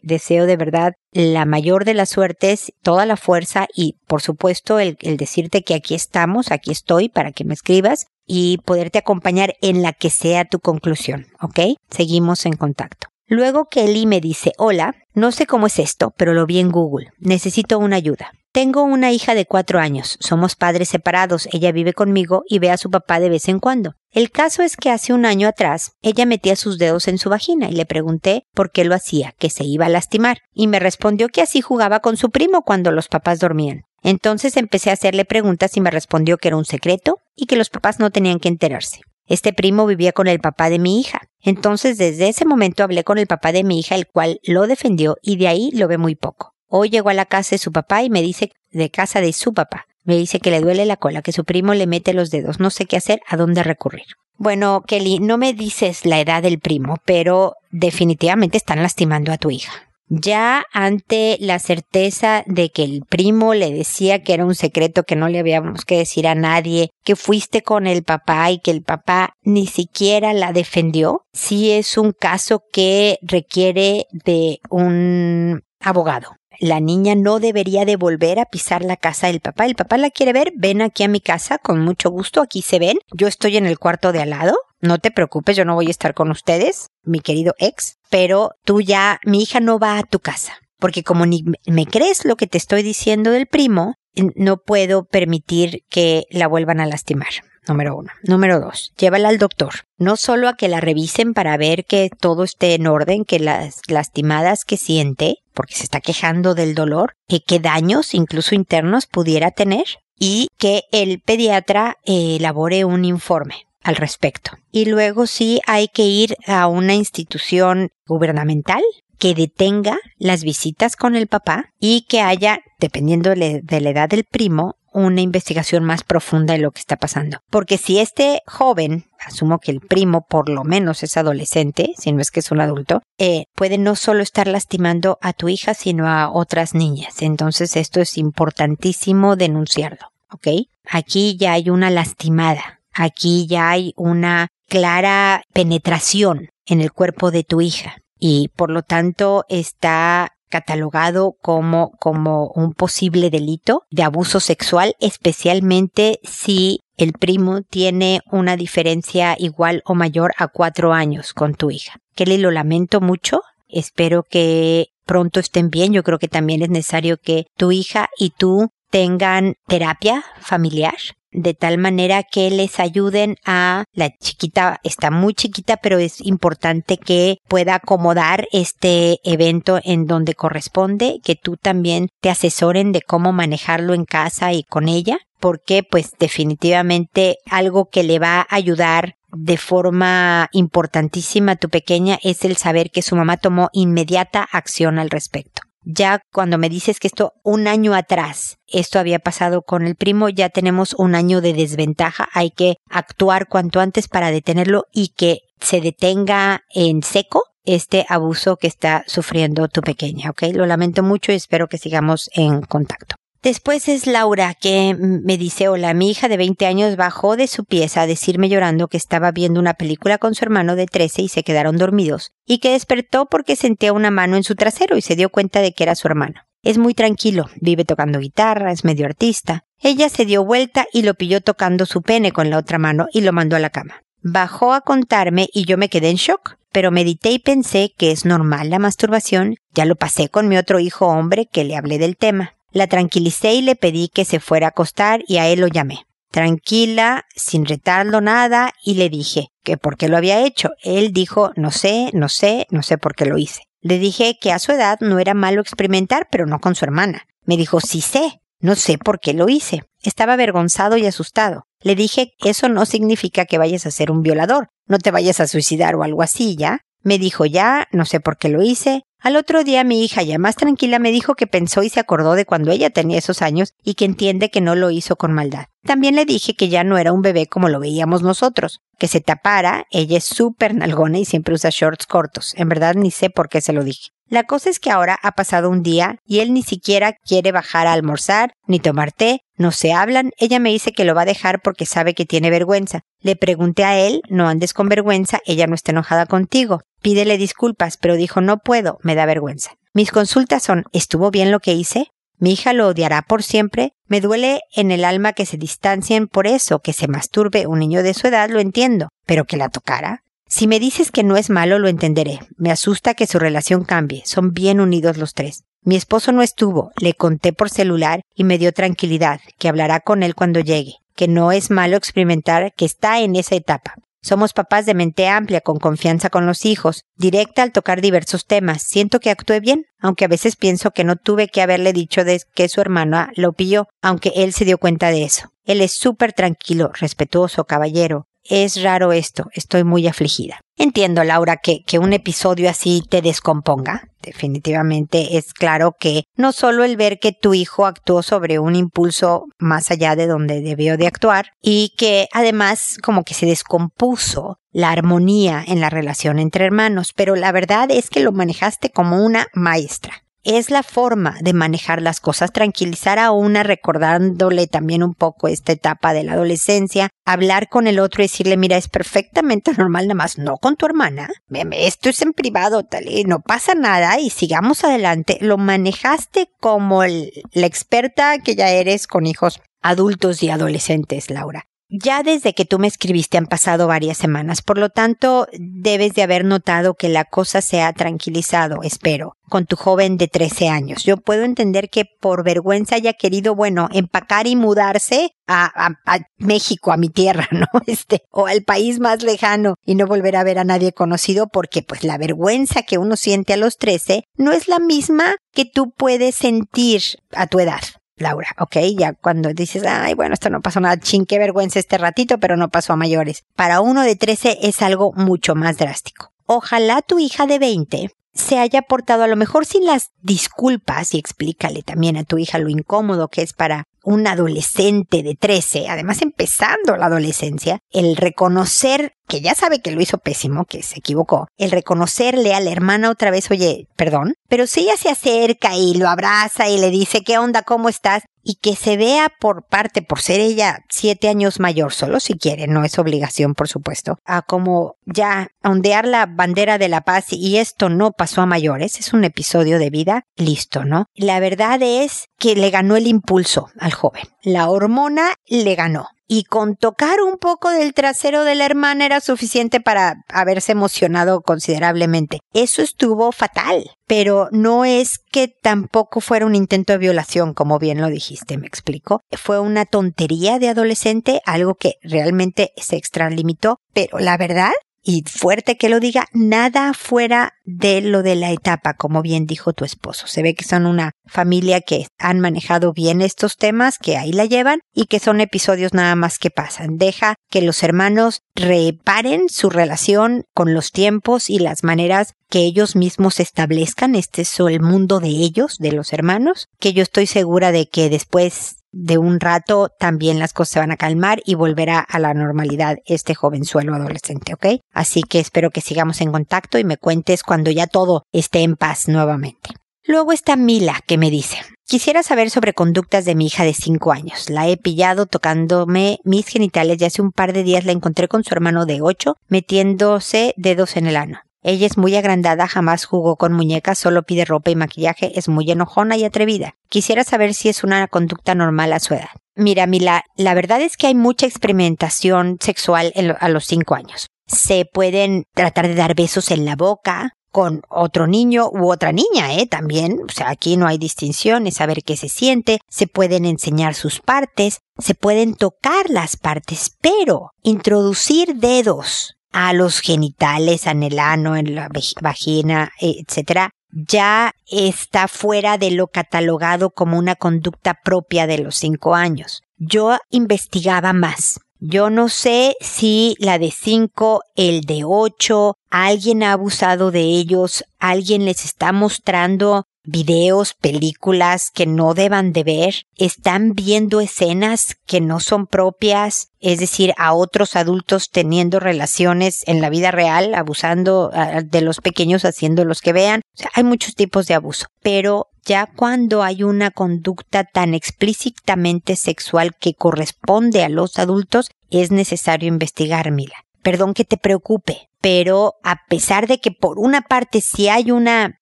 deseo 0.02 0.48
de 0.48 0.58
verdad 0.58 0.94
la 1.12 1.46
mayor 1.46 1.86
de 1.86 1.94
las 1.94 2.10
suertes, 2.10 2.74
toda 2.82 3.06
la 3.06 3.18
fuerza 3.18 3.68
y, 3.74 3.98
por 4.08 4.22
supuesto, 4.22 4.80
el, 4.80 4.98
el 5.02 5.18
decirte 5.18 5.62
que 5.64 5.76
aquí 5.76 5.94
estamos, 5.94 6.52
aquí 6.52 6.72
estoy 6.72 7.08
para 7.08 7.32
que 7.32 7.46
me 7.46 7.54
escribas 7.54 8.08
y 8.26 8.60
poderte 8.60 9.00
acompañar 9.00 9.56
en 9.62 9.82
la 9.82 9.94
que 9.94 10.10
sea 10.10 10.46
tu 10.46 10.60
conclusión, 10.60 11.28
¿ok? 11.42 11.78
Seguimos 11.90 12.46
en 12.46 12.54
contacto. 12.54 13.08
Luego 13.28 13.66
Kelly 13.66 14.06
me 14.06 14.20
dice, 14.20 14.52
hola, 14.58 14.96
no 15.14 15.32
sé 15.32 15.48
cómo 15.48 15.68
es 15.68 15.80
esto, 15.80 16.14
pero 16.18 16.34
lo 16.34 16.46
vi 16.46 16.60
en 16.60 16.70
Google. 16.70 17.12
Necesito 17.20 17.80
una 17.80 17.96
ayuda. 17.96 18.32
Tengo 18.52 18.84
una 18.84 19.14
hija 19.14 19.34
de 19.34 19.46
cuatro 19.46 19.80
años. 19.80 20.18
Somos 20.20 20.58
padres 20.58 20.90
separados. 20.90 21.48
Ella 21.54 21.72
vive 21.72 21.94
conmigo 21.94 22.44
y 22.50 22.60
ve 22.60 22.70
a 22.70 22.78
su 22.78 22.90
papá 22.90 23.22
de 23.22 23.30
vez 23.30 23.48
en 23.48 23.60
cuando. 23.60 23.94
El 24.12 24.30
caso 24.30 24.62
es 24.62 24.76
que 24.76 24.90
hace 24.90 25.14
un 25.14 25.26
año 25.26 25.48
atrás 25.48 25.94
ella 26.02 26.26
metía 26.26 26.58
sus 26.58 26.78
dedos 26.78 27.08
en 27.08 27.18
su 27.18 27.30
vagina 27.30 27.70
y 27.70 27.74
le 27.74 27.86
pregunté 27.86 28.44
por 28.54 28.72
qué 28.72 28.84
lo 28.84 28.94
hacía, 28.94 29.34
que 29.40 29.50
se 29.50 29.64
iba 29.64 29.86
a 29.86 29.90
lastimar, 29.90 30.40
y 30.54 30.68
me 30.68 30.80
respondió 30.80 31.30
que 31.30 31.42
así 31.42 31.62
jugaba 31.62 32.02
con 32.02 32.18
su 32.18 32.30
primo 32.30 32.64
cuando 32.64 32.92
los 32.92 33.08
papás 33.08 33.40
dormían. 33.40 33.84
Entonces 34.04 34.58
empecé 34.58 34.90
a 34.90 34.94
hacerle 34.94 35.26
preguntas 35.26 35.78
y 35.78 35.82
me 35.82 35.92
respondió 35.92 36.38
que 36.38 36.48
era 36.48 36.58
un 36.58 36.66
secreto 36.66 37.18
y 37.36 37.46
que 37.46 37.56
los 37.56 37.70
papás 37.70 38.00
no 38.00 38.10
tenían 38.10 38.40
que 38.40 38.50
enterarse. 38.50 39.02
Este 39.28 39.54
primo 39.54 39.86
vivía 39.86 40.12
con 40.12 40.28
el 40.28 40.40
papá 40.40 40.70
de 40.70 40.80
mi 40.80 41.00
hija. 41.00 41.22
Entonces 41.40 41.98
desde 41.98 42.28
ese 42.28 42.46
momento 42.46 42.84
hablé 42.84 43.04
con 43.04 43.18
el 43.18 43.28
papá 43.28 43.52
de 43.52 43.64
mi 43.64 43.80
hija, 43.80 43.96
el 43.96 44.08
cual 44.08 44.40
lo 44.44 44.68
defendió 44.68 45.18
y 45.22 45.38
de 45.38 45.48
ahí 45.48 45.72
lo 45.72 45.88
ve 45.88 45.98
muy 45.98 46.16
poco. 46.16 46.54
Hoy 46.68 46.90
llegó 46.90 47.10
a 47.10 47.14
la 47.14 47.26
casa 47.26 47.52
de 47.52 47.60
su 47.60 47.72
papá 47.72 48.04
y 48.04 48.10
me 48.10 48.22
dice 48.22 48.52
de 48.72 48.90
casa 48.90 49.22
de 49.22 49.34
su 49.34 49.54
papá. 49.54 49.86
Me 50.04 50.18
dice 50.18 50.40
que 50.40 50.52
le 50.52 50.62
duele 50.62 50.86
la 50.86 50.98
cola, 50.98 51.22
que 51.22 51.32
su 51.32 51.46
primo 51.46 51.74
le 51.74 51.86
mete 51.86 52.14
los 52.14 52.32
dedos, 52.32 52.60
no 52.60 52.72
sé 52.72 52.86
qué 52.86 52.98
hacer, 52.98 53.22
a 53.28 53.38
dónde 53.38 53.62
recurrir. 53.62 54.06
Bueno, 54.38 54.82
Kelly, 54.88 55.20
no 55.20 55.38
me 55.38 55.54
dices 55.54 56.06
la 56.06 56.20
edad 56.20 56.42
del 56.42 56.60
primo, 56.60 56.98
pero 57.06 57.54
definitivamente 57.70 58.58
están 58.58 58.82
lastimando 58.82 59.32
a 59.32 59.38
tu 59.38 59.52
hija. 59.52 59.91
Ya 60.14 60.66
ante 60.74 61.38
la 61.40 61.58
certeza 61.60 62.44
de 62.46 62.70
que 62.70 62.84
el 62.84 63.04
primo 63.08 63.54
le 63.54 63.72
decía 63.72 64.24
que 64.24 64.34
era 64.34 64.46
un 64.46 64.56
secreto 64.56 65.04
que 65.04 65.16
no 65.16 65.30
le 65.30 65.40
habíamos 65.40 65.86
que 65.86 66.00
decir 66.00 66.28
a 66.28 66.36
nadie, 66.36 66.90
que 67.06 67.16
fuiste 67.16 67.64
con 67.64 67.88
el 67.88 68.04
papá 68.04 68.52
y 68.52 68.60
que 68.60 68.72
el 68.72 68.84
papá 68.84 69.36
ni 69.42 69.68
siquiera 69.68 70.34
la 70.34 70.52
defendió, 70.52 71.24
sí 71.32 71.72
es 71.72 71.98
un 71.98 72.12
caso 72.12 72.62
que 72.74 73.20
requiere 73.22 74.08
de 74.12 74.60
un 74.70 75.64
abogado 75.80 76.36
la 76.62 76.80
niña 76.80 77.16
no 77.16 77.40
debería 77.40 77.86
de 77.86 77.96
volver 77.96 78.40
a 78.40 78.46
pisar 78.46 78.86
la 78.86 78.96
casa 78.96 79.28
del 79.28 79.40
papá. 79.40 79.66
El 79.66 79.74
papá 79.74 79.98
la 79.98 80.12
quiere 80.12 80.32
ver, 80.32 80.54
ven 80.56 80.84
aquí 80.84 81.04
a 81.04 81.08
mi 81.08 81.20
casa 81.20 81.58
con 81.58 81.80
mucho 81.80 82.12
gusto, 82.12 82.40
aquí 82.40 82.62
se 82.62 82.78
ven. 82.78 83.00
Yo 83.14 83.28
estoy 83.28 83.58
en 83.58 83.66
el 83.66 83.80
cuarto 83.80 84.12
de 84.12 84.22
al 84.22 84.30
lado. 84.30 84.56
No 84.82 84.98
te 84.98 85.12
preocupes, 85.12 85.56
yo 85.56 85.66
no 85.66 85.76
voy 85.76 85.88
a 85.88 85.92
estar 85.92 86.14
con 86.14 86.32
ustedes, 86.32 86.88
mi 87.04 87.20
querido 87.20 87.54
ex, 87.60 87.98
pero 88.10 88.52
tú 88.66 88.82
ya, 88.82 89.20
mi 89.26 89.44
hija 89.44 89.60
no 89.60 89.80
va 89.80 89.98
a 89.98 90.04
tu 90.04 90.20
casa. 90.20 90.54
Porque 90.80 91.04
como 91.04 91.28
ni 91.28 91.44
me 91.68 91.86
crees 91.86 92.26
lo 92.26 92.36
que 92.36 92.48
te 92.48 92.58
estoy 92.58 92.82
diciendo 92.82 93.30
del 93.30 93.46
primo, 93.46 93.94
no 94.36 94.58
puedo 94.58 95.06
permitir 95.06 95.84
que 95.90 96.26
la 96.32 96.48
vuelvan 96.48 96.80
a 96.80 96.88
lastimar 96.88 97.30
número 97.68 97.96
uno. 97.96 98.10
Número 98.24 98.60
dos, 98.60 98.92
llévala 98.98 99.30
al 99.30 99.38
doctor. 99.38 99.72
No 99.98 100.18
solo 100.18 100.50
a 100.50 100.56
que 100.56 100.68
la 100.68 100.82
revisen 100.82 101.34
para 101.34 101.56
ver 101.58 101.86
que 101.86 102.10
todo 102.20 102.44
esté 102.44 102.74
en 102.74 102.88
orden, 102.88 103.24
que 103.24 103.40
las 103.40 103.82
lastimadas 103.88 104.66
que 104.66 104.78
siente, 104.78 105.36
porque 105.54 105.76
se 105.76 105.84
está 105.84 106.02
quejando 106.02 106.56
del 106.56 106.76
dolor, 106.76 107.14
y 107.28 107.42
qué 107.42 107.60
daños, 107.60 108.14
incluso 108.14 108.56
internos, 108.56 109.06
pudiera 109.06 109.52
tener, 109.52 109.86
y 110.18 110.48
que 110.58 110.84
el 110.92 111.22
pediatra 111.22 111.98
eh, 112.04 112.38
elabore 112.38 112.86
un 112.86 113.06
informe 113.06 113.68
al 113.84 113.96
respecto. 113.96 114.52
Y 114.72 114.86
luego 114.86 115.28
sí 115.28 115.62
hay 115.68 115.88
que 115.88 116.04
ir 116.04 116.36
a 116.48 116.68
una 116.68 116.94
institución 116.94 117.90
gubernamental 118.06 118.82
que 119.18 119.36
detenga 119.36 120.00
las 120.18 120.44
visitas 120.44 120.96
con 120.96 121.16
el 121.16 121.28
papá 121.28 121.70
y 121.80 122.06
que 122.08 122.22
haya, 122.22 122.60
dependiendo 122.80 123.30
de 123.30 123.82
la 123.82 123.90
edad 123.90 124.10
del 124.10 124.24
primo, 124.24 124.78
una 124.94 125.22
investigación 125.22 125.84
más 125.84 126.04
profunda 126.04 126.54
de 126.54 126.60
lo 126.60 126.72
que 126.72 126.80
está 126.80 126.98
pasando. 126.98 127.40
Porque 127.50 127.78
si 127.78 128.00
este 128.00 128.42
joven, 128.46 129.06
asumo 129.20 129.60
que 129.60 129.72
el 129.72 129.80
primo 129.80 130.26
por 130.28 130.50
lo 130.50 130.64
menos 130.64 131.04
es 131.04 131.18
adolescente, 131.18 131.94
si 131.98 132.12
no 132.12 132.22
es 132.22 132.32
que 132.32 132.42
es 132.42 132.52
un 132.52 132.62
adulto, 132.62 133.02
eh, 133.18 133.46
puede 133.56 133.78
no 133.78 133.96
solo 133.96 134.22
estar 134.22 134.48
lastimando 134.48 135.18
a 135.22 135.34
tu 135.34 135.50
hija, 135.50 135.74
sino 135.74 136.08
a 136.08 136.30
otras 136.30 136.74
niñas. 136.74 137.22
Entonces 137.22 137.76
esto 137.78 138.02
es 138.02 138.18
importantísimo 138.18 139.36
denunciarlo, 139.36 140.08
¿ok? 140.32 140.68
Aquí 140.90 141.38
ya 141.38 141.54
hay 141.54 141.70
una 141.70 141.90
lastimada, 141.90 142.81
aquí 142.94 143.48
ya 143.48 143.70
hay 143.70 143.94
una 143.96 144.48
clara 144.68 145.44
penetración 145.54 146.50
en 146.66 146.82
el 146.82 146.92
cuerpo 146.92 147.32
de 147.32 147.44
tu 147.44 147.62
hija 147.62 147.98
y 148.18 148.50
por 148.56 148.70
lo 148.72 148.84
tanto 148.84 149.46
está 149.50 150.32
catalogado 150.52 151.36
como, 151.42 151.92
como 152.00 152.48
un 152.50 152.74
posible 152.74 153.30
delito 153.30 153.84
de 153.90 154.04
abuso 154.04 154.40
sexual, 154.40 154.96
especialmente 155.00 156.20
si 156.24 156.82
el 156.98 157.14
primo 157.14 157.62
tiene 157.64 158.20
una 158.32 158.56
diferencia 158.58 159.36
igual 159.40 159.82
o 159.86 159.96
mayor 159.96 160.34
a 160.38 160.48
cuatro 160.48 160.94
años 160.94 161.34
con 161.34 161.56
tu 161.56 161.72
hija. 161.72 161.98
Kelly, 162.16 162.38
lo 162.38 162.52
lamento 162.52 163.02
mucho. 163.02 163.42
Espero 163.68 164.24
que 164.24 164.88
pronto 165.06 165.40
estén 165.40 165.70
bien. 165.70 165.94
Yo 165.94 166.04
creo 166.04 166.20
que 166.20 166.28
también 166.28 166.62
es 166.62 166.70
necesario 166.70 167.18
que 167.18 167.46
tu 167.58 167.72
hija 167.72 168.10
y 168.20 168.32
tú 168.32 168.70
tengan 168.92 169.56
terapia 169.68 170.24
familiar 170.42 170.96
de 171.32 171.54
tal 171.54 171.78
manera 171.78 172.24
que 172.24 172.50
les 172.50 172.80
ayuden 172.80 173.38
a 173.46 173.86
la 173.94 174.10
chiquita 174.18 174.80
está 174.84 175.12
muy 175.12 175.34
chiquita 175.34 175.78
pero 175.78 175.98
es 175.98 176.22
importante 176.22 176.98
que 176.98 177.38
pueda 177.48 177.76
acomodar 177.76 178.48
este 178.52 179.20
evento 179.24 179.80
en 179.84 180.06
donde 180.06 180.36
corresponde 180.36 181.20
que 181.24 181.36
tú 181.36 181.58
también 181.58 182.10
te 182.20 182.30
asesoren 182.30 182.92
de 182.92 183.02
cómo 183.02 183.32
manejarlo 183.32 183.94
en 183.94 184.06
casa 184.06 184.54
y 184.54 184.64
con 184.64 184.90
ella 184.90 185.20
porque 185.40 185.84
pues 185.84 186.12
definitivamente 186.20 187.38
algo 187.50 187.90
que 187.90 188.04
le 188.04 188.20
va 188.20 188.42
a 188.42 188.56
ayudar 188.56 189.16
de 189.34 189.58
forma 189.58 190.50
importantísima 190.52 191.54
a 191.54 191.56
tu 191.56 191.70
pequeña 191.70 192.20
es 192.22 192.44
el 192.44 192.58
saber 192.58 192.92
que 192.92 193.02
su 193.02 193.16
mamá 193.16 193.38
tomó 193.38 193.70
inmediata 193.72 194.48
acción 194.52 195.00
al 195.00 195.10
respecto 195.10 195.64
ya 195.84 196.22
cuando 196.32 196.58
me 196.58 196.70
dices 196.70 197.00
que 197.00 197.08
esto 197.08 197.34
un 197.44 197.68
año 197.68 197.94
atrás, 197.94 198.58
esto 198.68 199.00
había 199.00 199.20
pasado 199.20 199.62
con 199.64 199.86
el 199.86 199.96
primo, 199.96 200.30
ya 200.30 200.50
tenemos 200.50 200.94
un 200.94 201.16
año 201.16 201.42
de 201.42 201.54
desventaja, 201.54 202.28
hay 202.34 202.52
que 202.52 202.76
actuar 202.90 203.48
cuanto 203.48 203.80
antes 203.80 204.08
para 204.08 204.32
detenerlo 204.32 204.86
y 204.92 205.10
que 205.10 205.40
se 205.60 205.82
detenga 205.82 206.64
en 206.74 207.04
seco 207.04 207.44
este 207.64 208.06
abuso 208.10 208.58
que 208.58 208.68
está 208.68 209.04
sufriendo 209.08 209.68
tu 209.68 209.82
pequeña, 209.82 210.32
¿ok? 210.32 210.44
Lo 210.54 210.66
lamento 210.66 211.04
mucho 211.04 211.32
y 211.32 211.36
espero 211.36 211.68
que 211.68 211.78
sigamos 211.78 212.30
en 212.34 212.62
contacto. 212.62 213.21
Después 213.44 213.88
es 213.88 214.06
Laura 214.06 214.54
que 214.54 214.96
me 215.00 215.36
dice, 215.36 215.68
hola, 215.68 215.96
mi 215.96 216.12
hija 216.12 216.28
de 216.28 216.38
20 216.38 216.68
años 216.68 216.96
bajó 216.96 217.36
de 217.36 217.48
su 217.48 217.66
pieza 217.66 218.02
a 218.02 218.08
decirme 218.08 218.50
llorando 218.50 218.88
que 218.88 218.98
estaba 218.98 219.32
viendo 219.32 219.60
una 219.60 219.74
película 219.74 220.20
con 220.20 220.36
su 220.36 220.46
hermano 220.46 220.76
de 220.76 220.86
13 220.86 221.24
y 221.24 221.28
se 221.28 221.42
quedaron 221.42 221.78
dormidos, 221.78 222.34
y 222.46 222.60
que 222.60 222.74
despertó 222.74 223.26
porque 223.26 223.56
sentía 223.56 223.94
una 223.94 224.12
mano 224.12 224.38
en 224.38 224.44
su 224.44 224.54
trasero 224.54 224.96
y 224.96 225.02
se 225.02 225.16
dio 225.16 225.30
cuenta 225.30 225.62
de 225.62 225.74
que 225.74 225.84
era 225.84 225.96
su 225.96 226.08
hermano. 226.08 226.42
Es 226.62 226.78
muy 226.78 226.94
tranquilo, 226.94 227.50
vive 227.60 227.84
tocando 227.84 228.20
guitarra, 228.20 228.72
es 228.72 228.86
medio 228.86 229.08
artista. 229.08 229.64
Ella 229.80 230.10
se 230.10 230.26
dio 230.26 230.46
vuelta 230.46 230.86
y 230.94 231.02
lo 231.02 231.16
pilló 231.16 231.42
tocando 231.42 231.88
su 231.88 232.04
pene 232.04 232.32
con 232.32 232.52
la 232.52 232.60
otra 232.60 232.78
mano 232.78 233.08
y 233.12 233.22
lo 233.22 233.34
mandó 233.34 233.56
a 233.56 233.60
la 233.60 233.72
cama. 233.72 234.04
Bajó 234.22 234.72
a 234.72 234.82
contarme 234.82 235.50
y 235.52 235.66
yo 235.66 235.80
me 235.80 235.90
quedé 235.90 236.12
en 236.12 236.18
shock, 236.18 236.58
pero 236.72 236.92
medité 236.92 237.32
y 237.32 237.40
pensé 237.40 237.92
que 237.98 238.12
es 238.12 238.24
normal 238.24 238.70
la 238.70 238.78
masturbación, 238.78 239.56
ya 239.74 239.86
lo 239.86 239.96
pasé 239.96 240.30
con 240.30 240.48
mi 240.48 240.58
otro 240.58 240.80
hijo 240.80 241.08
hombre 241.08 241.48
que 241.52 241.64
le 241.64 241.76
hablé 241.76 241.98
del 241.98 242.18
tema. 242.18 242.54
La 242.72 242.88
tranquilicé 242.88 243.54
y 243.54 243.62
le 243.62 243.76
pedí 243.76 244.08
que 244.08 244.26
se 244.26 244.40
fuera 244.40 244.68
a 244.68 244.70
acostar 244.70 245.24
y 245.28 245.38
a 245.38 245.48
él 245.48 245.60
lo 245.60 245.68
llamé. 245.68 246.06
Tranquila, 246.32 247.26
sin 247.36 247.66
retarlo 247.66 248.22
nada, 248.22 248.72
y 248.82 248.94
le 248.94 249.10
dije 249.10 249.48
que 249.64 249.78
por 249.78 249.98
qué 249.98 250.08
lo 250.08 250.16
había 250.16 250.46
hecho. 250.46 250.70
Él 250.82 251.12
dijo 251.12 251.52
no 251.58 251.72
sé, 251.72 252.10
no 252.14 252.30
sé, 252.30 252.68
no 252.70 252.84
sé 252.84 252.98
por 252.98 253.16
qué 253.16 253.26
lo 253.26 253.38
hice. 253.38 253.64
Le 253.82 254.00
dije 254.00 254.38
que 254.40 254.54
a 254.54 254.60
su 254.60 254.72
edad 254.72 255.00
no 255.02 255.20
era 255.20 255.34
malo 255.34 255.62
experimentar, 255.62 256.28
pero 256.32 256.46
no 256.46 256.60
con 256.60 256.76
su 256.76 256.86
hermana. 256.86 257.26
Me 257.46 257.58
dijo 257.58 257.82
sí 257.82 258.00
sé, 258.00 258.42
no 258.60 258.76
sé 258.76 258.98
por 258.98 259.20
qué 259.20 259.34
lo 259.34 259.50
hice. 259.50 259.84
Estaba 260.02 260.34
avergonzado 260.34 260.96
y 260.96 261.06
asustado. 261.06 261.66
Le 261.82 261.96
dije 261.96 262.34
eso 262.46 262.70
no 262.70 262.86
significa 262.86 263.46
que 263.46 263.58
vayas 263.58 263.86
a 263.86 263.92
ser 263.92 264.12
un 264.12 264.22
violador, 264.22 264.70
no 264.86 265.00
te 265.00 265.12
vayas 265.12 265.40
a 265.40 265.48
suicidar 265.48 265.96
o 265.96 266.04
algo 266.04 266.22
así, 266.22 266.56
¿ya? 266.56 266.80
Me 267.04 267.18
dijo 267.18 267.46
ya, 267.46 267.88
no 267.92 268.06
sé 268.06 268.20
por 268.20 268.38
qué 268.38 268.50
lo 268.50 268.62
hice, 268.62 269.02
Al 269.24 269.36
otro 269.36 269.64
día 269.64 269.84
mi 269.84 270.04
hija, 270.04 270.24
ya 270.24 270.40
más 270.40 270.56
tranquila, 270.56 270.98
me 270.98 271.12
dijo 271.12 271.36
que 271.36 271.46
pensó 271.46 271.84
y 271.84 271.90
se 271.90 272.00
acordó 272.00 272.34
de 272.34 272.46
cuando 272.46 272.72
ella 272.72 272.90
tenía 272.90 273.20
esos 273.20 273.44
años 273.44 273.76
y 273.84 273.94
que 273.94 274.06
entiende 274.06 274.50
que 274.50 274.62
no 274.62 274.74
lo 274.74 274.90
hizo 274.90 275.16
con 275.16 275.32
maldad. 275.32 275.66
También 275.84 276.16
le 276.16 276.26
dije 276.26 276.56
que 276.56 276.70
ya 276.70 276.84
no 276.84 276.98
era 276.98 277.14
un 277.14 277.22
bebé 277.22 277.46
como 277.46 277.70
lo 277.70 277.80
veíamos 277.80 278.24
nosotros, 278.24 278.80
que 278.98 279.08
se 279.08 279.22
tapara, 279.22 279.86
ella 279.92 280.18
es 280.18 280.24
súper 280.24 280.74
nalgona 280.74 281.20
y 281.20 281.26
siempre 281.26 281.54
usa 281.54 281.70
shorts 281.72 282.08
cortos. 282.08 282.56
En 282.56 282.68
verdad 282.68 282.96
ni 282.96 283.12
sé 283.12 283.30
por 283.30 283.48
qué 283.48 283.62
se 283.62 283.74
lo 283.74 283.84
dije. 283.84 284.10
La 284.28 284.46
cosa 284.46 284.72
es 284.72 284.80
que 284.80 284.90
ahora 284.90 285.20
ha 285.22 285.34
pasado 285.34 285.70
un 285.70 285.84
día 285.84 286.16
y 286.26 286.40
él 286.40 286.52
ni 286.52 286.64
siquiera 286.64 287.14
quiere 287.24 287.52
bajar 287.52 287.86
a 287.86 287.94
almorzar 287.94 288.54
ni 288.66 288.80
tomar 288.80 289.12
té, 289.12 289.42
no 289.56 289.72
se 289.72 289.94
hablan, 289.94 290.32
ella 290.38 290.58
me 290.58 290.72
dice 290.72 290.94
que 290.94 291.06
lo 291.06 291.14
va 291.14 291.24
a 291.24 291.26
dejar 291.26 291.62
porque 291.62 291.86
sabe 291.86 292.16
que 292.16 292.26
tiene 292.26 292.50
vergüenza. 292.50 293.02
Le 293.20 293.36
pregunté 293.36 293.84
a 293.84 294.00
él, 294.00 294.24
no 294.30 294.48
andes 294.48 294.74
con 294.74 294.90
vergüenza, 294.90 295.42
ella 295.46 295.68
no 295.68 295.76
está 295.76 295.92
enojada 295.92 296.26
contigo. 296.26 296.82
Pídele 297.02 297.38
disculpas, 297.38 297.98
pero 297.98 298.16
dijo 298.16 298.42
no 298.42 298.58
puedo, 298.60 299.00
me 299.02 299.16
da 299.16 299.26
vergüenza. 299.26 299.72
Mis 299.94 300.12
consultas 300.12 300.64
son 300.64 300.86
¿estuvo 300.92 301.32
bien 301.32 301.52
lo 301.52 301.60
que 301.60 301.74
hice? 301.74 302.08
¿Mi 302.38 302.54
hija 302.54 302.74
lo 302.74 302.88
odiará 302.88 303.22
por 303.22 303.44
siempre? 303.44 303.94
Me 304.08 304.22
duele 304.22 304.62
en 304.76 304.92
el 304.92 305.06
alma 305.06 305.34
que 305.34 305.46
se 305.46 305.58
distancien 305.58 306.28
por 306.28 306.48
eso, 306.48 306.80
que 306.80 306.94
se 306.94 307.08
masturbe 307.08 307.68
un 307.68 307.80
niño 307.80 308.04
de 308.04 308.14
su 308.14 308.28
edad, 308.28 308.50
lo 308.50 308.60
entiendo, 308.60 309.10
pero 309.26 309.46
que 309.46 309.58
la 309.58 309.70
tocara. 309.70 310.24
Si 310.48 310.68
me 310.68 310.80
dices 310.80 311.12
que 311.12 311.24
no 311.24 311.38
es 311.38 311.50
malo, 311.50 311.80
lo 311.80 311.88
entenderé. 311.88 312.40
Me 312.58 312.72
asusta 312.72 313.14
que 313.14 313.28
su 313.28 313.40
relación 313.40 313.84
cambie. 313.84 314.24
Son 314.26 314.54
bien 314.54 314.82
unidos 314.82 315.18
los 315.18 315.34
tres. 315.34 315.64
Mi 315.84 315.96
esposo 315.96 316.32
no 316.32 316.42
estuvo, 316.42 316.92
le 317.00 317.14
conté 317.14 317.54
por 317.54 317.70
celular 317.70 318.22
y 318.36 318.44
me 318.44 318.58
dio 318.58 318.72
tranquilidad, 318.74 319.40
que 319.58 319.70
hablará 319.70 320.00
con 320.00 320.24
él 320.24 320.36
cuando 320.36 320.60
llegue, 320.60 320.96
que 321.16 321.28
no 321.28 321.52
es 321.52 321.72
malo 321.72 321.96
experimentar 321.96 322.74
que 322.76 322.86
está 322.86 323.20
en 323.22 323.36
esa 323.36 323.56
etapa. 323.56 323.96
Somos 324.24 324.54
papás 324.54 324.86
de 324.86 324.94
mente 324.94 325.28
amplia, 325.28 325.62
con 325.62 325.80
confianza 325.80 326.30
con 326.30 326.46
los 326.46 326.66
hijos, 326.66 327.06
directa 327.16 327.64
al 327.64 327.72
tocar 327.72 328.02
diversos 328.02 328.46
temas. 328.46 328.84
Siento 328.84 329.20
que 329.20 329.32
actué 329.32 329.60
bien, 329.60 329.86
aunque 330.00 330.26
a 330.26 330.28
veces 330.28 330.56
pienso 330.56 330.92
que 330.92 331.04
no 331.04 331.16
tuve 331.16 331.48
que 331.48 331.62
haberle 331.62 331.92
dicho 331.92 332.24
de 332.24 332.40
que 332.54 332.70
su 332.70 332.82
hermana 332.82 333.32
lo 333.36 333.54
pilló, 333.54 333.88
aunque 334.02 334.32
él 334.36 334.54
se 334.54 334.66
dio 334.66 334.78
cuenta 334.78 335.10
de 335.10 335.24
eso. 335.24 335.50
Él 335.66 335.82
es 335.82 335.94
súper 335.94 336.34
tranquilo, 336.34 336.92
respetuoso, 336.94 337.66
caballero, 337.66 338.28
es 338.44 338.82
raro 338.82 339.12
esto, 339.12 339.46
estoy 339.54 339.84
muy 339.84 340.08
afligida. 340.08 340.60
Entiendo, 340.78 341.24
Laura, 341.24 341.58
que, 341.58 341.84
que 341.86 342.00
un 342.00 342.14
episodio 342.14 342.70
así 342.70 343.04
te 343.08 343.22
descomponga. 343.22 344.08
Definitivamente 344.22 345.38
es 345.38 345.54
claro 345.54 345.96
que 346.00 346.24
no 346.36 346.52
solo 346.52 346.84
el 346.84 346.96
ver 346.96 347.20
que 347.20 347.32
tu 347.32 347.54
hijo 347.54 347.86
actuó 347.86 348.24
sobre 348.24 348.60
un 348.60 348.76
impulso 348.76 349.46
más 349.58 349.90
allá 349.92 350.16
de 350.16 350.28
donde 350.28 350.62
debió 350.62 350.98
de 350.98 351.08
actuar 351.08 351.48
y 351.62 351.94
que 351.98 352.28
además 352.34 352.98
como 353.02 353.24
que 353.24 353.34
se 353.34 353.46
descompuso 353.46 354.58
la 354.72 354.92
armonía 354.92 355.64
en 355.68 355.82
la 355.82 355.90
relación 355.90 356.40
entre 356.40 356.66
hermanos, 356.66 357.14
pero 357.16 357.36
la 357.36 357.52
verdad 357.52 357.90
es 357.92 358.10
que 358.10 358.22
lo 358.22 358.32
manejaste 358.32 358.90
como 358.90 359.26
una 359.26 359.48
maestra 359.54 360.24
es 360.44 360.70
la 360.70 360.84
forma 360.84 361.38
de 361.42 361.54
manejar 361.54 362.02
las 362.02 362.20
cosas, 362.20 362.52
tranquilizar 362.52 363.20
a 363.20 363.32
una 363.32 363.64
recordándole 363.64 364.68
también 364.68 365.04
un 365.04 365.14
poco 365.14 365.48
esta 365.48 365.72
etapa 365.72 366.14
de 366.14 366.24
la 366.24 366.34
adolescencia, 366.34 367.10
hablar 367.26 367.70
con 367.70 367.88
el 367.88 368.00
otro 368.00 368.24
y 368.24 368.26
decirle, 368.26 368.58
mira, 368.58 368.78
es 368.78 368.88
perfectamente 368.88 369.72
normal, 369.78 370.08
nada 370.08 370.16
más 370.16 370.38
no 370.38 370.58
con 370.58 370.76
tu 370.76 370.86
hermana, 370.86 371.30
esto 371.72 372.10
es 372.10 372.22
en 372.22 372.34
privado, 372.34 372.84
tal, 372.84 373.08
y 373.08 373.24
no 373.24 373.42
pasa 373.42 373.76
nada 373.76 374.20
y 374.20 374.30
sigamos 374.30 374.84
adelante. 374.84 375.38
Lo 375.42 375.58
manejaste 375.58 376.50
como 376.60 377.04
la 377.04 377.66
experta 377.66 378.40
que 378.40 378.56
ya 378.56 378.70
eres 378.70 379.08
con 379.08 379.26
hijos 379.26 379.62
adultos 379.82 380.44
y 380.44 380.50
adolescentes, 380.50 381.30
Laura. 381.30 381.66
Ya 381.94 382.24
desde 382.24 382.54
que 382.54 382.64
tú 382.64 382.80
me 382.80 382.88
escribiste 382.88 383.38
han 383.38 383.48
pasado 383.48 383.86
varias 383.86 384.18
semanas, 384.18 384.62
por 384.62 384.78
lo 384.78 384.88
tanto 384.88 385.46
debes 385.52 386.14
de 386.14 386.24
haber 386.24 386.46
notado 386.46 386.94
que 386.94 387.10
la 387.10 387.26
cosa 387.26 387.60
se 387.60 387.82
ha 387.82 387.92
tranquilizado, 387.92 388.82
espero, 388.82 389.36
con 389.50 389.66
tu 389.66 389.76
joven 389.76 390.16
de 390.16 390.30
13 390.30 390.70
años. 390.70 391.04
Yo 391.04 391.18
puedo 391.18 391.44
entender 391.44 391.90
que 391.90 392.06
por 392.06 392.46
vergüenza 392.46 392.96
haya 392.96 393.12
querido, 393.12 393.56
bueno, 393.56 393.90
empacar 393.92 394.48
y 394.48 394.56
mudarse 394.56 395.32
a, 395.48 395.70
a, 396.06 396.20
México, 396.38 396.94
a 396.94 396.98
mi 396.98 397.10
tierra, 397.10 397.50
¿no? 397.52 397.68
Este, 397.86 398.22
o 398.32 398.48
al 398.48 398.64
país 398.64 399.02
más 399.02 399.22
lejano 399.22 399.76
y 399.86 399.96
no 399.96 400.08
volver 400.08 400.38
a 400.38 400.46
ver 400.46 400.60
a 400.60 400.64
nadie 400.64 400.94
conocido 400.94 401.48
porque 401.48 401.82
pues 401.82 402.06
la 402.06 402.18
vergüenza 402.18 402.84
que 402.84 403.00
uno 403.00 403.18
siente 403.18 403.52
a 403.52 403.58
los 403.58 403.76
13 403.78 404.24
no 404.38 404.54
es 404.54 404.70
la 404.70 404.80
misma 404.80 405.36
que 405.52 405.66
tú 405.66 405.92
puedes 405.92 406.36
sentir 406.36 407.02
a 407.34 407.48
tu 407.48 407.60
edad. 407.60 407.82
Laura, 408.22 408.50
¿ok? 408.60 408.78
Ya 408.98 409.14
cuando 409.14 409.54
dices, 409.54 409.84
ay, 409.86 410.14
bueno, 410.14 410.34
esto 410.34 410.50
no 410.50 410.62
pasó 410.62 410.80
nada, 410.80 410.98
chin, 410.98 411.26
qué 411.26 411.40
vergüenza 411.40 411.80
este 411.80 411.98
ratito, 411.98 412.40
pero 412.40 412.58
no 412.58 412.70
pasó 412.70 412.94
a 412.94 412.98
mayores. 412.98 413.44
Para 413.56 413.82
uno 413.82 414.02
de 414.04 414.16
13 414.16 414.60
es 414.62 414.82
algo 414.82 415.12
mucho 415.14 415.56
más 415.56 415.78
drástico. 415.78 416.32
Ojalá 416.46 417.02
tu 417.02 417.20
hija 417.20 417.48
de 417.48 417.60
20 417.60 418.12
se 418.34 418.60
haya 418.60 418.82
portado 418.82 419.24
a 419.24 419.28
lo 419.28 419.36
mejor 419.36 419.66
sin 419.66 419.86
las 419.86 420.12
disculpas 420.22 421.14
y 421.14 421.20
explícale 421.20 421.84
también 421.84 422.18
a 422.18 422.24
tu 422.24 422.38
hija 422.38 422.60
lo 422.60 422.70
incómodo 422.70 423.28
que 423.28 423.42
es 423.42 423.54
para 423.54 423.88
un 424.04 424.28
adolescente 424.28 425.24
de 425.24 425.36
13, 425.36 425.88
además 425.90 426.22
empezando 426.22 426.98
la 426.98 427.08
adolescencia, 427.08 427.80
el 427.92 428.16
reconocer 428.16 429.14
que 429.28 429.42
ya 429.42 429.56
sabe 429.56 429.82
que 429.82 429.92
lo 429.92 430.02
hizo 430.02 430.18
pésimo, 430.18 430.66
que 430.66 430.84
se 430.84 431.00
equivocó, 431.00 431.48
el 431.58 431.72
reconocerle 431.72 432.54
a 432.54 432.60
la 432.60 432.72
hermana 432.72 433.10
otra 433.10 433.32
vez, 433.32 433.50
oye, 433.50 433.88
perdón, 433.96 434.34
pero 434.50 434.68
si 434.68 434.82
ella 434.82 434.98
se 434.98 435.10
acerca 435.10 435.76
y 435.76 435.94
lo 435.94 436.10
abraza 436.10 436.68
y 436.68 436.78
le 436.78 436.90
dice, 436.90 437.24
¿qué 437.24 437.38
onda? 437.38 437.62
¿Cómo 437.62 437.88
estás? 437.88 438.24
Y 438.44 438.56
que 438.56 438.76
se 438.76 438.98
vea 438.98 439.32
por 439.40 439.66
parte, 439.66 440.02
por 440.02 440.22
ser 440.22 440.40
ella 440.40 440.80
siete 440.90 441.30
años 441.30 441.60
mayor, 441.60 441.94
solo 441.94 442.20
si 442.20 442.38
quiere, 442.38 442.68
no 442.68 442.84
es 442.84 442.98
obligación, 443.00 443.54
por 443.54 443.68
supuesto, 443.68 444.18
a 444.26 444.42
como 444.42 444.96
ya 445.06 445.50
ondear 445.64 446.08
la 446.08 446.26
bandera 446.26 446.78
de 446.78 446.90
la 446.90 447.02
paz 447.02 447.28
y 447.32 447.58
esto 447.58 447.90
no 447.90 448.12
pasó 448.12 448.42
a 448.42 448.46
mayores, 448.46 449.00
es 449.00 449.14
un 449.14 449.24
episodio 449.24 449.80
de 449.80 449.90
vida, 449.90 450.24
listo, 450.36 450.86
¿no? 450.86 451.06
La 451.16 451.40
verdad 451.40 451.80
es 451.82 452.28
que 452.38 452.56
le 452.56 452.70
ganó 452.70 452.96
el 452.96 453.08
impulso 453.08 453.70
al 453.80 453.94
joven, 453.94 454.24
la 454.44 454.70
hormona 454.70 455.34
le 455.48 455.76
ganó 455.76 456.08
y 456.34 456.46
con 456.46 456.78
tocar 456.78 457.20
un 457.20 457.38
poco 457.38 457.72
del 457.72 457.94
trasero 457.94 458.46
de 458.46 458.56
la 458.56 458.66
hermana 458.66 459.06
era 459.06 459.20
suficiente 459.20 459.82
para 459.82 460.24
haberse 460.30 460.72
emocionado 460.72 461.42
considerablemente. 461.42 462.40
Eso 462.54 462.82
estuvo 462.82 463.34
fatal, 463.34 463.92
pero 464.08 464.48
no 464.54 464.86
es 464.86 465.20
que 465.30 465.50
tampoco 465.50 466.22
fuera 466.22 466.46
un 466.46 466.56
intento 466.56 466.94
de 466.94 467.00
violación, 467.00 467.54
como 467.54 467.80
bien 467.80 468.00
lo 468.00 468.08
dijiste, 468.08 468.58
me 468.58 468.66
explico. 468.66 469.20
Fue 469.34 469.60
una 469.60 469.84
tontería 469.84 470.58
de 470.58 470.70
adolescente, 470.70 471.42
algo 471.46 471.76
que 471.76 471.96
realmente 472.02 472.72
se 472.78 472.96
extralimitó, 472.96 473.80
pero 473.94 474.18
la 474.18 474.38
verdad 474.38 474.72
y 475.04 475.24
fuerte 475.28 475.78
que 475.78 475.90
lo 475.90 476.00
diga, 476.00 476.28
nada 476.34 476.94
fuera 476.94 477.54
de 477.64 478.02
lo 478.02 478.24
de 478.24 478.36
la 478.36 478.52
etapa, 478.52 478.94
como 478.94 479.22
bien 479.22 479.46
dijo 479.46 479.74
tu 479.74 479.86
esposo. 479.86 480.28
Se 480.28 480.44
ve 480.44 480.54
que 480.54 480.64
son 480.64 480.86
una 480.86 481.12
familia 481.26 481.82
que 481.82 482.08
han 482.20 482.40
manejado 482.40 482.94
bien 482.94 483.22
estos 483.22 483.58
temas, 483.58 483.98
que 483.98 484.18
ahí 484.18 484.32
la 484.32 484.46
llevan 484.46 484.82
y 484.94 485.06
que 485.06 485.20
son 485.20 485.42
episodios 485.42 485.94
nada 485.94 486.16
más 486.16 486.38
que 486.38 486.52
pasan. 486.52 486.98
Deja 486.98 487.36
que 487.50 487.62
los 487.62 487.84
hermanos 487.84 488.42
reparen 488.56 489.50
su 489.50 489.70
relación 489.70 490.44
con 490.54 490.74
los 490.74 490.92
tiempos 490.92 491.50
y 491.50 491.60
las 491.60 491.84
maneras 491.84 492.36
que 492.50 492.60
ellos 492.60 492.96
mismos 492.96 493.40
establezcan. 493.40 494.16
Este 494.16 494.44
es 494.44 494.60
el 494.60 494.82
mundo 494.82 495.20
de 495.20 495.30
ellos, 495.30 495.78
de 495.80 495.94
los 495.94 496.14
hermanos, 496.14 496.68
que 496.80 496.94
yo 496.94 497.02
estoy 497.02 497.26
segura 497.26 497.72
de 497.72 497.88
que 497.88 498.10
después 498.10 498.76
de 498.92 499.18
un 499.18 499.40
rato 499.40 499.90
también 500.00 500.40
las 500.40 500.54
cosas 500.54 500.74
se 500.74 500.80
van 500.80 500.92
a 500.92 500.98
calmar 500.98 501.42
y 501.46 501.56
volverá 501.56 502.00
a 502.00 502.20
la 502.20 502.34
normalidad 502.34 502.98
este 503.06 503.36
jovenzuelo 503.36 503.96
adolescente, 503.96 504.54
¿ok? 504.54 504.82
Así 504.94 505.24
que 505.24 505.40
espero 505.40 505.72
que 505.72 505.82
sigamos 505.82 506.22
en 506.22 506.32
contacto 506.32 506.78
y 506.78 506.84
me 506.84 506.98
cuentes 506.98 507.44
cuando 507.44 507.72
ya 507.72 507.88
todo 507.88 508.24
esté 508.32 508.62
en 508.64 508.76
paz 508.76 509.08
nuevamente. 509.08 509.70
Luego 510.06 510.32
está 510.32 510.56
Mila, 510.56 511.00
que 511.06 511.18
me 511.18 511.30
dice, 511.30 511.58
quisiera 511.86 512.24
saber 512.24 512.50
sobre 512.50 512.74
conductas 512.74 513.24
de 513.24 513.36
mi 513.36 513.46
hija 513.46 513.64
de 513.64 513.74
5 513.74 514.12
años. 514.12 514.50
La 514.50 514.68
he 514.68 514.76
pillado 514.76 515.28
tocándome 515.28 516.20
mis 516.24 516.48
genitales 516.48 516.98
y 517.00 517.06
hace 517.06 517.22
un 517.22 517.32
par 517.32 517.54
de 517.54 517.64
días 517.64 517.86
la 517.86 517.92
encontré 517.92 518.28
con 518.28 518.44
su 518.44 518.54
hermano 518.54 518.86
de 518.86 519.02
8 519.02 519.36
metiéndose 519.48 520.54
dedos 520.58 520.98
en 520.98 521.06
el 521.06 521.18
ano. 521.18 521.40
Ella 521.64 521.86
es 521.86 521.98
muy 521.98 522.16
agrandada, 522.16 522.68
jamás 522.68 523.06
jugó 523.06 523.36
con 523.36 523.54
muñecas, 523.54 524.00
solo 524.00 524.24
pide 524.24 524.46
ropa 524.46 524.72
y 524.72 524.76
maquillaje, 524.76 525.38
es 525.38 525.48
muy 525.48 525.70
enojona 525.70 526.18
y 526.18 526.24
atrevida. 526.24 526.74
Quisiera 526.90 527.24
saber 527.24 527.54
si 527.54 527.70
es 527.70 527.84
una 527.84 528.08
conducta 528.08 528.56
normal 528.56 528.94
a 528.94 529.00
su 529.00 529.14
edad. 529.14 529.30
Mira, 529.56 529.86
Mila, 529.86 530.24
la 530.36 530.54
verdad 530.54 530.82
es 530.82 530.98
que 530.98 531.08
hay 531.08 531.16
mucha 531.16 531.46
experimentación 531.46 532.58
sexual 532.60 533.14
a 533.40 533.50
los 533.50 533.66
cinco 533.66 533.96
años. 533.96 534.28
Se 534.48 534.86
pueden 534.86 535.44
tratar 535.54 535.88
de 535.88 535.96
dar 535.96 536.16
besos 536.16 536.52
en 536.52 536.66
la 536.66 536.76
boca, 536.76 537.34
con 537.52 537.82
otro 537.90 538.28
niño 538.28 538.70
u 538.72 538.92
otra 538.92 539.12
niña, 539.12 539.54
¿eh? 539.54 539.68
También, 539.68 540.22
o 540.26 540.32
sea, 540.32 540.50
aquí 540.50 540.78
no 540.78 540.88
hay 540.88 540.98
distinción, 540.98 541.68
es 541.68 541.76
saber 541.76 542.02
qué 542.04 542.16
se 542.16 542.30
siente, 542.30 542.80
se 542.90 543.08
pueden 543.08 543.46
enseñar 543.46 543.94
sus 543.94 544.22
partes, 544.22 544.80
se 544.98 545.16
pueden 545.16 545.56
tocar 545.56 546.10
las 546.10 546.38
partes, 546.38 546.96
pero 547.02 547.52
introducir 547.62 548.56
dedos 548.56 549.36
a 549.52 549.74
los 549.74 550.00
genitales, 550.00 550.88
en 550.88 551.04
el 551.04 551.20
ano, 551.20 551.56
en 551.56 551.76
la 551.76 551.90
vagina, 552.22 552.92
etcétera, 553.00 553.72
ya 553.92 554.54
está 554.68 555.28
fuera 555.28 555.78
de 555.78 555.92
lo 555.92 556.08
catalogado 556.08 556.92
como 556.92 557.18
una 557.18 557.36
conducta 557.36 557.94
propia 558.04 558.48
de 558.48 558.60
los 558.60 558.76
cinco 558.76 559.16
años. 559.16 559.62
Yo 559.78 560.18
investigaba 560.30 561.14
más 561.14 561.60
Yo 561.80 562.12
no 562.12 562.30
sé 562.30 562.76
si 562.80 563.36
la 563.40 563.58
de 563.58 563.72
5, 563.72 564.42
el 564.56 564.82
de 564.82 565.02
8, 565.04 565.74
alguien 565.90 566.44
ha 566.44 566.54
abusado 566.54 567.10
de 567.10 567.22
ellos, 567.22 567.84
alguien 567.98 568.46
les 568.46 568.64
está 568.64 568.92
mostrando 568.92 569.86
videos, 570.04 570.74
películas 570.74 571.70
que 571.72 571.86
no 571.86 572.14
deban 572.14 572.54
de 572.54 572.64
ver, 572.64 572.96
están 573.18 573.74
viendo 573.74 574.22
escenas 574.22 574.98
que 575.06 575.22
no 575.22 575.40
son 575.40 575.68
propias, 575.68 576.50
es 576.60 576.80
decir, 576.80 577.14
a 577.18 577.34
otros 577.34 577.76
adultos 577.76 578.30
teniendo 578.30 578.80
relaciones 578.80 579.64
en 579.68 579.82
la 579.82 579.90
vida 579.90 580.12
real, 580.12 580.56
abusando 580.56 581.32
ah, 581.34 581.62
de 581.62 581.82
los 581.82 582.02
pequeños 582.02 582.46
haciéndolos 582.46 583.02
que 583.02 583.14
vean. 583.14 583.42
O 583.56 583.58
sea, 583.58 583.72
hay 583.74 583.84
muchos 583.84 584.16
tipos 584.16 584.48
de 584.48 584.56
abuso, 584.56 584.88
pero 585.02 585.48
ya 585.64 585.86
cuando 585.86 586.44
hay 586.44 586.64
una 586.64 586.92
conducta 586.92 587.64
tan 587.64 587.94
explícitamente 587.94 589.16
sexual 589.16 589.76
que 589.80 589.94
corresponde 589.94 590.84
a 590.84 590.90
los 590.90 591.20
adultos, 591.20 591.70
es 591.90 592.12
necesario 592.12 592.68
investigar, 592.68 593.32
Mila. 593.32 593.56
Perdón 593.82 594.14
que 594.14 594.26
te 594.26 594.38
preocupe, 594.38 595.10
pero 595.22 595.76
a 595.84 596.06
pesar 596.08 596.48
de 596.48 596.60
que 596.60 596.72
por 596.72 597.00
una 597.00 597.22
parte 597.22 597.62
si 597.62 597.88
hay 597.88 598.12
una 598.12 598.60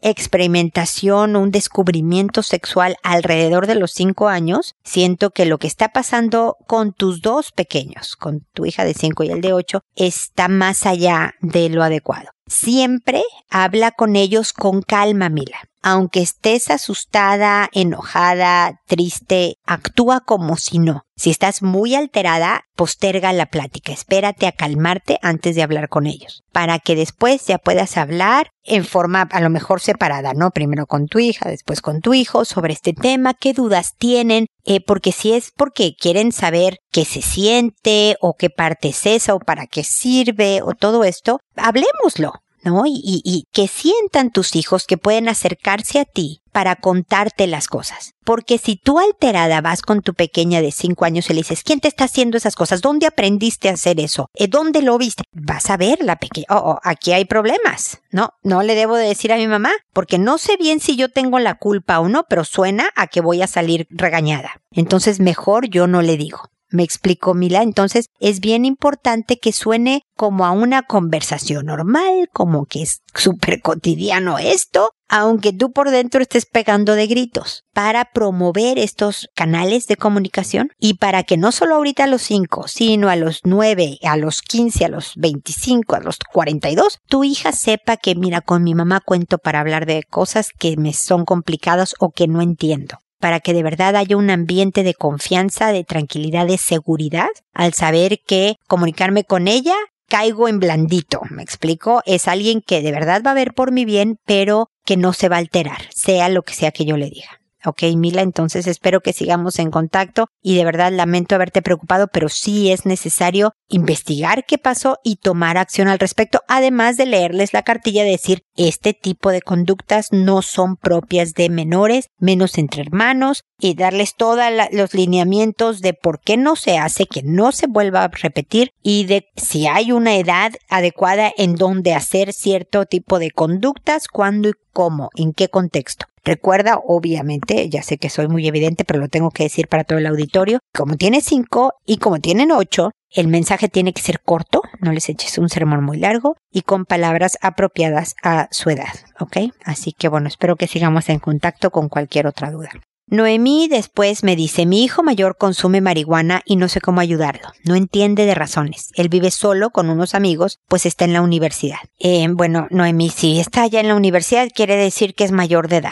experimentación 0.00 1.36
un 1.36 1.50
descubrimiento 1.50 2.42
sexual 2.42 2.96
alrededor 3.02 3.66
de 3.66 3.74
los 3.74 3.92
cinco 3.92 4.28
años, 4.28 4.74
siento 4.84 5.30
que 5.30 5.46
lo 5.46 5.58
que 5.58 5.66
está 5.66 5.90
pasando 5.90 6.56
con 6.66 6.92
tus 6.92 7.22
dos 7.22 7.52
pequeños, 7.52 8.16
con 8.16 8.40
tu 8.52 8.66
hija 8.66 8.84
de 8.84 8.94
cinco 8.94 9.22
y 9.22 9.30
el 9.30 9.40
de 9.40 9.52
ocho, 9.52 9.80
está 9.94 10.48
más 10.48 10.86
allá 10.86 11.34
de 11.40 11.68
lo 11.68 11.82
adecuado. 11.82 12.30
Siempre 12.46 13.22
habla 13.48 13.92
con 13.92 14.16
ellos 14.16 14.52
con 14.52 14.82
calma, 14.82 15.28
Mila. 15.28 15.58
Aunque 15.82 16.20
estés 16.20 16.70
asustada, 16.70 17.68
enojada, 17.72 18.80
triste, 18.86 19.56
actúa 19.66 20.20
como 20.20 20.56
si 20.56 20.78
no. 20.78 21.02
Si 21.16 21.30
estás 21.30 21.62
muy 21.62 21.94
alterada, 21.94 22.62
posterga 22.74 23.32
la 23.32 23.46
plática. 23.46 23.92
Espérate 23.92 24.46
a 24.46 24.52
calmarte 24.52 25.18
antes 25.22 25.54
de 25.54 25.62
hablar 25.62 25.88
con 25.88 26.06
ellos, 26.06 26.42
para 26.52 26.78
que 26.78 26.96
después 26.96 27.46
ya 27.46 27.58
puedas 27.58 27.96
hablar 27.96 28.50
en 28.64 28.84
forma 28.84 29.22
a 29.22 29.40
lo 29.40 29.50
mejor 29.50 29.80
separada, 29.80 30.34
¿no? 30.34 30.50
Primero 30.50 30.86
con 30.86 31.06
tu 31.06 31.18
hija, 31.18 31.48
después 31.48 31.80
con 31.80 32.00
tu 32.00 32.14
hijo 32.14 32.44
sobre 32.44 32.72
este 32.72 32.92
tema, 32.92 33.34
qué 33.34 33.52
dudas 33.52 33.94
tienen, 33.98 34.46
eh, 34.64 34.80
porque 34.80 35.12
si 35.12 35.32
es 35.32 35.52
porque 35.56 35.94
quieren 35.96 36.32
saber 36.32 36.78
qué 36.90 37.04
se 37.04 37.22
siente 37.22 38.16
o 38.20 38.34
qué 38.34 38.50
parte 38.50 38.88
es 38.88 39.06
esa 39.06 39.34
o 39.34 39.40
para 39.40 39.66
qué 39.66 39.84
sirve 39.84 40.60
o 40.62 40.72
todo 40.72 41.04
esto, 41.04 41.40
hablemoslo. 41.56 42.32
¿No? 42.62 42.86
Y, 42.86 43.00
y, 43.02 43.44
que 43.52 43.68
sientan 43.68 44.30
tus 44.30 44.56
hijos 44.56 44.86
que 44.86 44.96
pueden 44.96 45.28
acercarse 45.28 46.00
a 46.00 46.04
ti 46.04 46.42
para 46.52 46.76
contarte 46.76 47.46
las 47.46 47.66
cosas. 47.66 48.12
Porque 48.24 48.58
si 48.58 48.76
tú 48.76 48.98
alterada 48.98 49.60
vas 49.60 49.82
con 49.82 50.02
tu 50.02 50.14
pequeña 50.14 50.60
de 50.60 50.70
cinco 50.70 51.04
años 51.04 51.28
y 51.28 51.32
le 51.32 51.40
dices, 51.40 51.64
¿quién 51.64 51.80
te 51.80 51.88
está 51.88 52.04
haciendo 52.04 52.36
esas 52.36 52.54
cosas? 52.54 52.80
¿Dónde 52.80 53.06
aprendiste 53.06 53.68
a 53.68 53.72
hacer 53.72 53.98
eso? 53.98 54.28
¿Eh, 54.34 54.48
¿Dónde 54.48 54.82
lo 54.82 54.96
viste? 54.98 55.24
Vas 55.32 55.70
a 55.70 55.76
ver 55.76 55.98
la 56.02 56.16
pequeña, 56.16 56.46
oh, 56.50 56.72
oh, 56.72 56.80
aquí 56.84 57.12
hay 57.12 57.24
problemas. 57.24 58.00
No, 58.10 58.30
no 58.42 58.62
le 58.62 58.74
debo 58.74 58.96
de 58.96 59.08
decir 59.08 59.32
a 59.32 59.36
mi 59.36 59.48
mamá, 59.48 59.72
porque 59.92 60.18
no 60.18 60.38
sé 60.38 60.56
bien 60.56 60.80
si 60.80 60.96
yo 60.96 61.08
tengo 61.08 61.38
la 61.38 61.56
culpa 61.56 62.00
o 62.00 62.08
no, 62.08 62.24
pero 62.28 62.44
suena 62.44 62.90
a 62.94 63.06
que 63.06 63.20
voy 63.20 63.42
a 63.42 63.46
salir 63.46 63.86
regañada. 63.90 64.60
Entonces 64.70 65.20
mejor 65.20 65.68
yo 65.68 65.86
no 65.86 66.02
le 66.02 66.16
digo. 66.16 66.52
Me 66.72 66.82
explicó 66.82 67.34
Mila. 67.34 67.62
Entonces 67.62 68.06
es 68.18 68.40
bien 68.40 68.64
importante 68.64 69.38
que 69.38 69.52
suene 69.52 70.02
como 70.16 70.46
a 70.46 70.52
una 70.52 70.82
conversación 70.82 71.66
normal, 71.66 72.28
como 72.32 72.66
que 72.66 72.82
es 72.82 73.02
súper 73.14 73.60
cotidiano 73.60 74.38
esto, 74.38 74.90
aunque 75.08 75.52
tú 75.52 75.72
por 75.72 75.90
dentro 75.90 76.22
estés 76.22 76.46
pegando 76.46 76.94
de 76.94 77.06
gritos, 77.06 77.64
para 77.74 78.06
promover 78.06 78.78
estos 78.78 79.28
canales 79.34 79.86
de 79.86 79.96
comunicación 79.96 80.70
y 80.78 80.94
para 80.94 81.22
que 81.24 81.36
no 81.36 81.52
solo 81.52 81.74
ahorita 81.74 82.04
a 82.04 82.06
los 82.06 82.22
5, 82.22 82.66
sino 82.68 83.10
a 83.10 83.16
los 83.16 83.40
9, 83.44 83.98
a 84.02 84.16
los 84.16 84.40
15, 84.40 84.84
a 84.86 84.88
los 84.88 85.12
25, 85.16 85.96
a 85.96 86.00
los 86.00 86.18
42, 86.32 87.00
tu 87.08 87.24
hija 87.24 87.52
sepa 87.52 87.96
que 87.98 88.14
mira, 88.14 88.40
con 88.40 88.62
mi 88.62 88.74
mamá 88.74 89.00
cuento 89.00 89.38
para 89.38 89.60
hablar 89.60 89.84
de 89.84 90.02
cosas 90.04 90.48
que 90.58 90.76
me 90.76 90.94
son 90.94 91.24
complicadas 91.26 91.94
o 91.98 92.10
que 92.10 92.28
no 92.28 92.40
entiendo 92.40 92.96
para 93.22 93.38
que 93.38 93.54
de 93.54 93.62
verdad 93.62 93.94
haya 93.94 94.16
un 94.16 94.30
ambiente 94.30 94.82
de 94.82 94.94
confianza, 94.94 95.70
de 95.70 95.84
tranquilidad, 95.84 96.44
de 96.48 96.58
seguridad, 96.58 97.28
al 97.54 97.72
saber 97.72 98.18
que 98.26 98.56
comunicarme 98.66 99.22
con 99.22 99.46
ella 99.46 99.76
caigo 100.08 100.48
en 100.48 100.58
blandito, 100.58 101.20
me 101.30 101.44
explico, 101.44 102.02
es 102.04 102.26
alguien 102.26 102.60
que 102.60 102.82
de 102.82 102.90
verdad 102.90 103.22
va 103.24 103.30
a 103.30 103.34
ver 103.34 103.54
por 103.54 103.70
mi 103.70 103.84
bien, 103.84 104.18
pero 104.26 104.70
que 104.84 104.96
no 104.96 105.12
se 105.12 105.28
va 105.28 105.36
a 105.36 105.38
alterar, 105.38 105.82
sea 105.94 106.28
lo 106.28 106.42
que 106.42 106.52
sea 106.52 106.72
que 106.72 106.84
yo 106.84 106.96
le 106.96 107.10
diga. 107.10 107.41
Ok, 107.64 107.82
Mila, 107.96 108.22
entonces 108.22 108.66
espero 108.66 109.00
que 109.00 109.12
sigamos 109.12 109.58
en 109.58 109.70
contacto 109.70 110.26
y 110.42 110.56
de 110.56 110.64
verdad 110.64 110.92
lamento 110.92 111.34
haberte 111.34 111.62
preocupado, 111.62 112.08
pero 112.08 112.28
sí 112.28 112.72
es 112.72 112.86
necesario 112.86 113.52
investigar 113.68 114.44
qué 114.46 114.58
pasó 114.58 114.98
y 115.04 115.16
tomar 115.16 115.56
acción 115.56 115.88
al 115.88 115.98
respecto, 115.98 116.40
además 116.48 116.96
de 116.96 117.06
leerles 117.06 117.52
la 117.52 117.62
cartilla 117.62 118.02
de 118.02 118.10
decir, 118.10 118.42
este 118.56 118.94
tipo 118.94 119.30
de 119.30 119.42
conductas 119.42 120.08
no 120.10 120.42
son 120.42 120.76
propias 120.76 121.34
de 121.34 121.48
menores, 121.48 122.08
menos 122.18 122.58
entre 122.58 122.82
hermanos, 122.82 123.44
y 123.58 123.74
darles 123.74 124.16
todos 124.16 124.42
los 124.72 124.92
lineamientos 124.92 125.80
de 125.80 125.94
por 125.94 126.20
qué 126.20 126.36
no 126.36 126.56
se 126.56 126.78
hace, 126.78 127.06
que 127.06 127.22
no 127.22 127.52
se 127.52 127.68
vuelva 127.68 128.04
a 128.04 128.08
repetir 128.08 128.72
y 128.82 129.04
de 129.04 129.26
si 129.36 129.68
hay 129.68 129.92
una 129.92 130.16
edad 130.16 130.52
adecuada 130.68 131.32
en 131.36 131.54
donde 131.54 131.94
hacer 131.94 132.32
cierto 132.32 132.86
tipo 132.86 133.20
de 133.20 133.30
conductas, 133.30 134.08
cuándo 134.08 134.48
y 134.48 134.52
cómo, 134.72 135.10
en 135.14 135.32
qué 135.32 135.48
contexto. 135.48 136.06
Recuerda, 136.24 136.80
obviamente, 136.86 137.68
ya 137.68 137.82
sé 137.82 137.98
que 137.98 138.08
soy 138.08 138.28
muy 138.28 138.46
evidente, 138.46 138.84
pero 138.84 139.00
lo 139.00 139.08
tengo 139.08 139.30
que 139.30 139.42
decir 139.42 139.66
para 139.68 139.84
todo 139.84 139.98
el 139.98 140.06
auditorio, 140.06 140.60
como 140.72 140.96
tiene 140.96 141.20
cinco 141.20 141.72
y 141.84 141.96
como 141.96 142.20
tienen 142.20 142.52
ocho, 142.52 142.92
el 143.10 143.28
mensaje 143.28 143.68
tiene 143.68 143.92
que 143.92 144.02
ser 144.02 144.20
corto, 144.20 144.62
no 144.80 144.92
les 144.92 145.08
eches 145.08 145.36
un 145.38 145.48
sermón 145.48 145.84
muy 145.84 145.98
largo 145.98 146.36
y 146.50 146.62
con 146.62 146.86
palabras 146.86 147.38
apropiadas 147.42 148.14
a 148.22 148.48
su 148.52 148.70
edad, 148.70 148.94
¿ok? 149.18 149.52
Así 149.64 149.92
que 149.92 150.08
bueno, 150.08 150.28
espero 150.28 150.56
que 150.56 150.68
sigamos 150.68 151.08
en 151.08 151.18
contacto 151.18 151.70
con 151.70 151.88
cualquier 151.88 152.26
otra 152.26 152.50
duda. 152.50 152.70
Noemí 153.12 153.68
después 153.68 154.24
me 154.24 154.36
dice, 154.36 154.64
mi 154.64 154.82
hijo 154.82 155.02
mayor 155.02 155.36
consume 155.36 155.82
marihuana 155.82 156.40
y 156.46 156.56
no 156.56 156.66
sé 156.70 156.80
cómo 156.80 157.02
ayudarlo. 157.02 157.46
No 157.62 157.74
entiende 157.74 158.24
de 158.24 158.34
razones. 158.34 158.88
Él 158.94 159.10
vive 159.10 159.30
solo 159.30 159.68
con 159.68 159.90
unos 159.90 160.14
amigos, 160.14 160.60
pues 160.66 160.86
está 160.86 161.04
en 161.04 161.12
la 161.12 161.20
universidad. 161.20 161.80
Eh, 161.98 162.26
bueno, 162.30 162.68
Noemí, 162.70 163.10
si 163.10 163.38
está 163.38 163.66
ya 163.66 163.80
en 163.80 163.88
la 163.88 163.96
universidad, 163.96 164.48
quiere 164.54 164.76
decir 164.76 165.14
que 165.14 165.24
es 165.24 165.30
mayor 165.30 165.68
de 165.68 165.76
edad. 165.76 165.90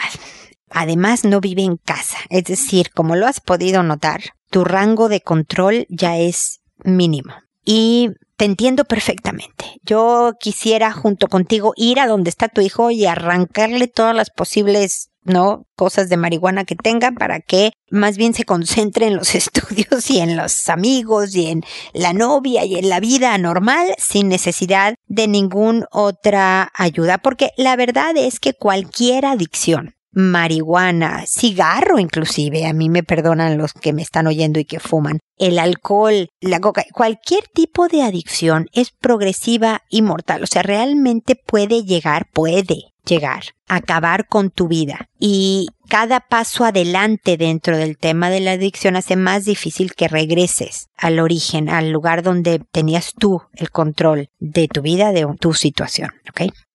Además, 0.71 1.23
no 1.23 1.41
vive 1.41 1.61
en 1.61 1.77
casa. 1.77 2.17
Es 2.31 2.45
decir, 2.45 2.89
como 2.89 3.15
lo 3.15 3.27
has 3.27 3.39
podido 3.39 3.83
notar, 3.83 4.21
tu 4.49 4.63
rango 4.63 5.07
de 5.07 5.21
control 5.21 5.85
ya 5.89 6.17
es 6.17 6.61
mínimo. 6.83 7.35
Y 7.63 8.09
te 8.35 8.45
entiendo 8.45 8.83
perfectamente. 8.83 9.79
Yo 9.83 10.31
quisiera 10.39 10.91
junto 10.91 11.27
contigo 11.27 11.73
ir 11.75 11.99
a 11.99 12.07
donde 12.07 12.31
está 12.31 12.47
tu 12.47 12.61
hijo 12.61 12.89
y 12.89 13.05
arrancarle 13.05 13.87
todas 13.87 14.15
las 14.15 14.31
posibles 14.31 15.10
¿no? 15.23 15.65
Cosas 15.75 16.09
de 16.09 16.17
marihuana 16.17 16.65
que 16.65 16.75
tenga 16.75 17.11
para 17.11 17.39
que 17.39 17.73
más 17.89 18.17
bien 18.17 18.33
se 18.33 18.43
concentre 18.43 19.07
en 19.07 19.15
los 19.15 19.35
estudios 19.35 20.09
y 20.09 20.19
en 20.19 20.37
los 20.37 20.69
amigos 20.69 21.35
y 21.35 21.47
en 21.47 21.63
la 21.93 22.13
novia 22.13 22.65
y 22.65 22.75
en 22.75 22.89
la 22.89 22.99
vida 22.99 23.37
normal 23.37 23.93
sin 23.97 24.29
necesidad 24.29 24.95
de 25.07 25.27
ninguna 25.27 25.85
otra 25.91 26.71
ayuda. 26.73 27.17
Porque 27.19 27.51
la 27.57 27.75
verdad 27.75 28.15
es 28.17 28.39
que 28.39 28.53
cualquier 28.53 29.25
adicción, 29.25 29.95
marihuana, 30.11 31.25
cigarro 31.25 31.99
inclusive, 31.99 32.65
a 32.65 32.73
mí 32.73 32.89
me 32.89 33.03
perdonan 33.03 33.57
los 33.57 33.73
que 33.73 33.93
me 33.93 34.01
están 34.01 34.27
oyendo 34.27 34.59
y 34.59 34.65
que 34.65 34.79
fuman, 34.79 35.19
el 35.37 35.57
alcohol, 35.57 36.29
la 36.41 36.59
coca, 36.59 36.83
cualquier 36.93 37.45
tipo 37.53 37.87
de 37.87 38.03
adicción 38.03 38.67
es 38.73 38.91
progresiva 38.91 39.83
y 39.89 40.01
mortal, 40.01 40.43
o 40.43 40.47
sea, 40.47 40.63
realmente 40.63 41.35
puede 41.35 41.83
llegar, 41.83 42.27
puede 42.33 42.90
llegar, 43.05 43.43
acabar 43.67 44.27
con 44.27 44.49
tu 44.49 44.67
vida. 44.67 45.09
Y 45.19 45.69
cada 45.89 46.19
paso 46.19 46.65
adelante 46.65 47.37
dentro 47.37 47.77
del 47.77 47.97
tema 47.97 48.29
de 48.29 48.39
la 48.39 48.53
adicción 48.53 48.95
hace 48.95 49.15
más 49.15 49.45
difícil 49.45 49.93
que 49.93 50.07
regreses 50.07 50.87
al 50.97 51.19
origen, 51.19 51.69
al 51.69 51.91
lugar 51.91 52.23
donde 52.23 52.59
tenías 52.71 53.13
tú 53.13 53.41
el 53.53 53.71
control 53.71 54.29
de 54.39 54.67
tu 54.67 54.81
vida, 54.81 55.11
de 55.11 55.27
tu 55.39 55.53
situación. 55.53 56.11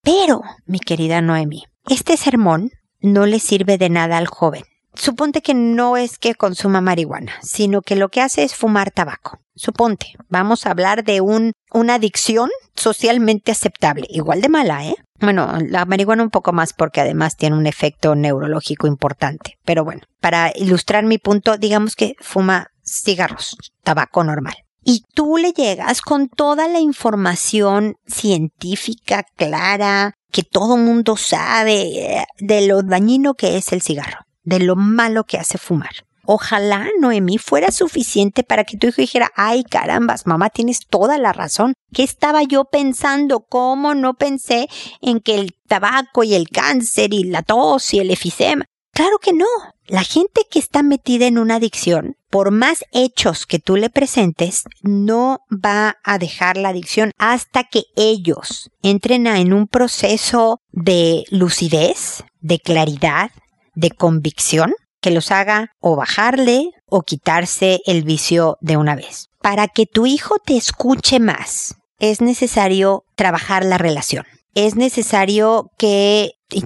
Pero, 0.02 0.42
mi 0.66 0.78
querida 0.78 1.20
Noemi, 1.20 1.64
este 1.88 2.16
sermón 2.16 2.70
no 3.00 3.26
le 3.26 3.38
sirve 3.38 3.78
de 3.78 3.90
nada 3.90 4.18
al 4.18 4.26
joven. 4.26 4.64
Suponte 4.94 5.42
que 5.42 5.54
no 5.54 5.96
es 5.96 6.18
que 6.18 6.34
consuma 6.34 6.80
marihuana, 6.80 7.32
sino 7.42 7.82
que 7.82 7.96
lo 7.96 8.08
que 8.08 8.22
hace 8.22 8.44
es 8.44 8.54
fumar 8.54 8.90
tabaco. 8.90 9.38
Suponte, 9.54 10.14
vamos 10.28 10.66
a 10.66 10.70
hablar 10.70 11.04
de 11.04 11.20
un, 11.20 11.52
una 11.72 11.94
adicción 11.94 12.50
socialmente 12.74 13.52
aceptable, 13.52 14.06
igual 14.08 14.40
de 14.40 14.48
mala, 14.48 14.86
¿eh? 14.86 14.96
Bueno, 15.20 15.58
la 15.68 15.84
marihuana 15.84 16.22
un 16.22 16.30
poco 16.30 16.52
más 16.52 16.72
porque 16.72 17.00
además 17.00 17.36
tiene 17.36 17.56
un 17.56 17.66
efecto 17.66 18.14
neurológico 18.14 18.86
importante. 18.86 19.58
Pero 19.64 19.84
bueno, 19.84 20.02
para 20.20 20.52
ilustrar 20.54 21.04
mi 21.04 21.18
punto, 21.18 21.56
digamos 21.56 21.96
que 21.96 22.14
fuma 22.20 22.68
cigarros, 22.84 23.56
tabaco 23.82 24.24
normal. 24.24 24.54
Y 24.84 25.02
tú 25.14 25.36
le 25.36 25.50
llegas 25.52 26.00
con 26.00 26.28
toda 26.28 26.68
la 26.68 26.78
información 26.78 27.96
científica 28.06 29.24
clara, 29.36 30.14
que 30.30 30.44
todo 30.44 30.76
mundo 30.76 31.16
sabe 31.16 32.18
eh, 32.18 32.26
de 32.38 32.66
lo 32.66 32.82
dañino 32.82 33.34
que 33.34 33.56
es 33.56 33.72
el 33.72 33.82
cigarro, 33.82 34.20
de 34.44 34.60
lo 34.60 34.76
malo 34.76 35.24
que 35.24 35.38
hace 35.38 35.58
fumar. 35.58 35.90
Ojalá, 36.26 36.88
Noemí, 37.00 37.38
fuera 37.38 37.70
suficiente 37.70 38.42
para 38.42 38.64
que 38.64 38.76
tu 38.76 38.88
hijo 38.88 39.00
dijera, 39.00 39.30
ay 39.36 39.62
carambas, 39.62 40.26
mamá, 40.26 40.50
tienes 40.50 40.86
toda 40.88 41.18
la 41.18 41.32
razón. 41.32 41.74
¿Qué 41.92 42.02
estaba 42.02 42.42
yo 42.42 42.64
pensando? 42.64 43.46
¿Cómo 43.48 43.94
no 43.94 44.14
pensé 44.14 44.68
en 45.00 45.20
que 45.20 45.36
el 45.36 45.54
tabaco 45.68 46.24
y 46.24 46.34
el 46.34 46.48
cáncer 46.48 47.14
y 47.14 47.24
la 47.24 47.42
tos 47.42 47.94
y 47.94 48.00
el 48.00 48.10
efisema? 48.10 48.64
Claro 48.92 49.18
que 49.18 49.32
no. 49.32 49.46
La 49.86 50.02
gente 50.02 50.46
que 50.50 50.58
está 50.58 50.82
metida 50.82 51.26
en 51.26 51.38
una 51.38 51.56
adicción, 51.56 52.16
por 52.28 52.50
más 52.50 52.82
hechos 52.90 53.46
que 53.46 53.60
tú 53.60 53.76
le 53.76 53.88
presentes, 53.88 54.64
no 54.82 55.40
va 55.52 55.98
a 56.02 56.18
dejar 56.18 56.56
la 56.56 56.70
adicción 56.70 57.12
hasta 57.18 57.64
que 57.64 57.84
ellos 57.94 58.70
entren 58.82 59.28
en 59.28 59.52
un 59.52 59.68
proceso 59.68 60.60
de 60.72 61.24
lucidez, 61.30 62.24
de 62.40 62.58
claridad, 62.58 63.30
de 63.74 63.90
convicción 63.90 64.74
que 65.06 65.12
los 65.12 65.30
haga 65.30 65.70
o 65.78 65.94
bajarle 65.94 66.72
o 66.86 67.02
quitarse 67.02 67.78
el 67.86 68.02
vicio 68.02 68.58
de 68.60 68.76
una 68.76 68.96
vez. 68.96 69.28
Para 69.40 69.68
que 69.68 69.86
tu 69.86 70.04
hijo 70.04 70.40
te 70.44 70.56
escuche 70.56 71.20
más, 71.20 71.76
es 72.00 72.20
necesario 72.20 73.04
trabajar 73.14 73.64
la 73.64 73.78
relación. 73.78 74.24
Es 74.56 74.74
necesario 74.74 75.70
que, 75.78 76.32
y 76.50 76.64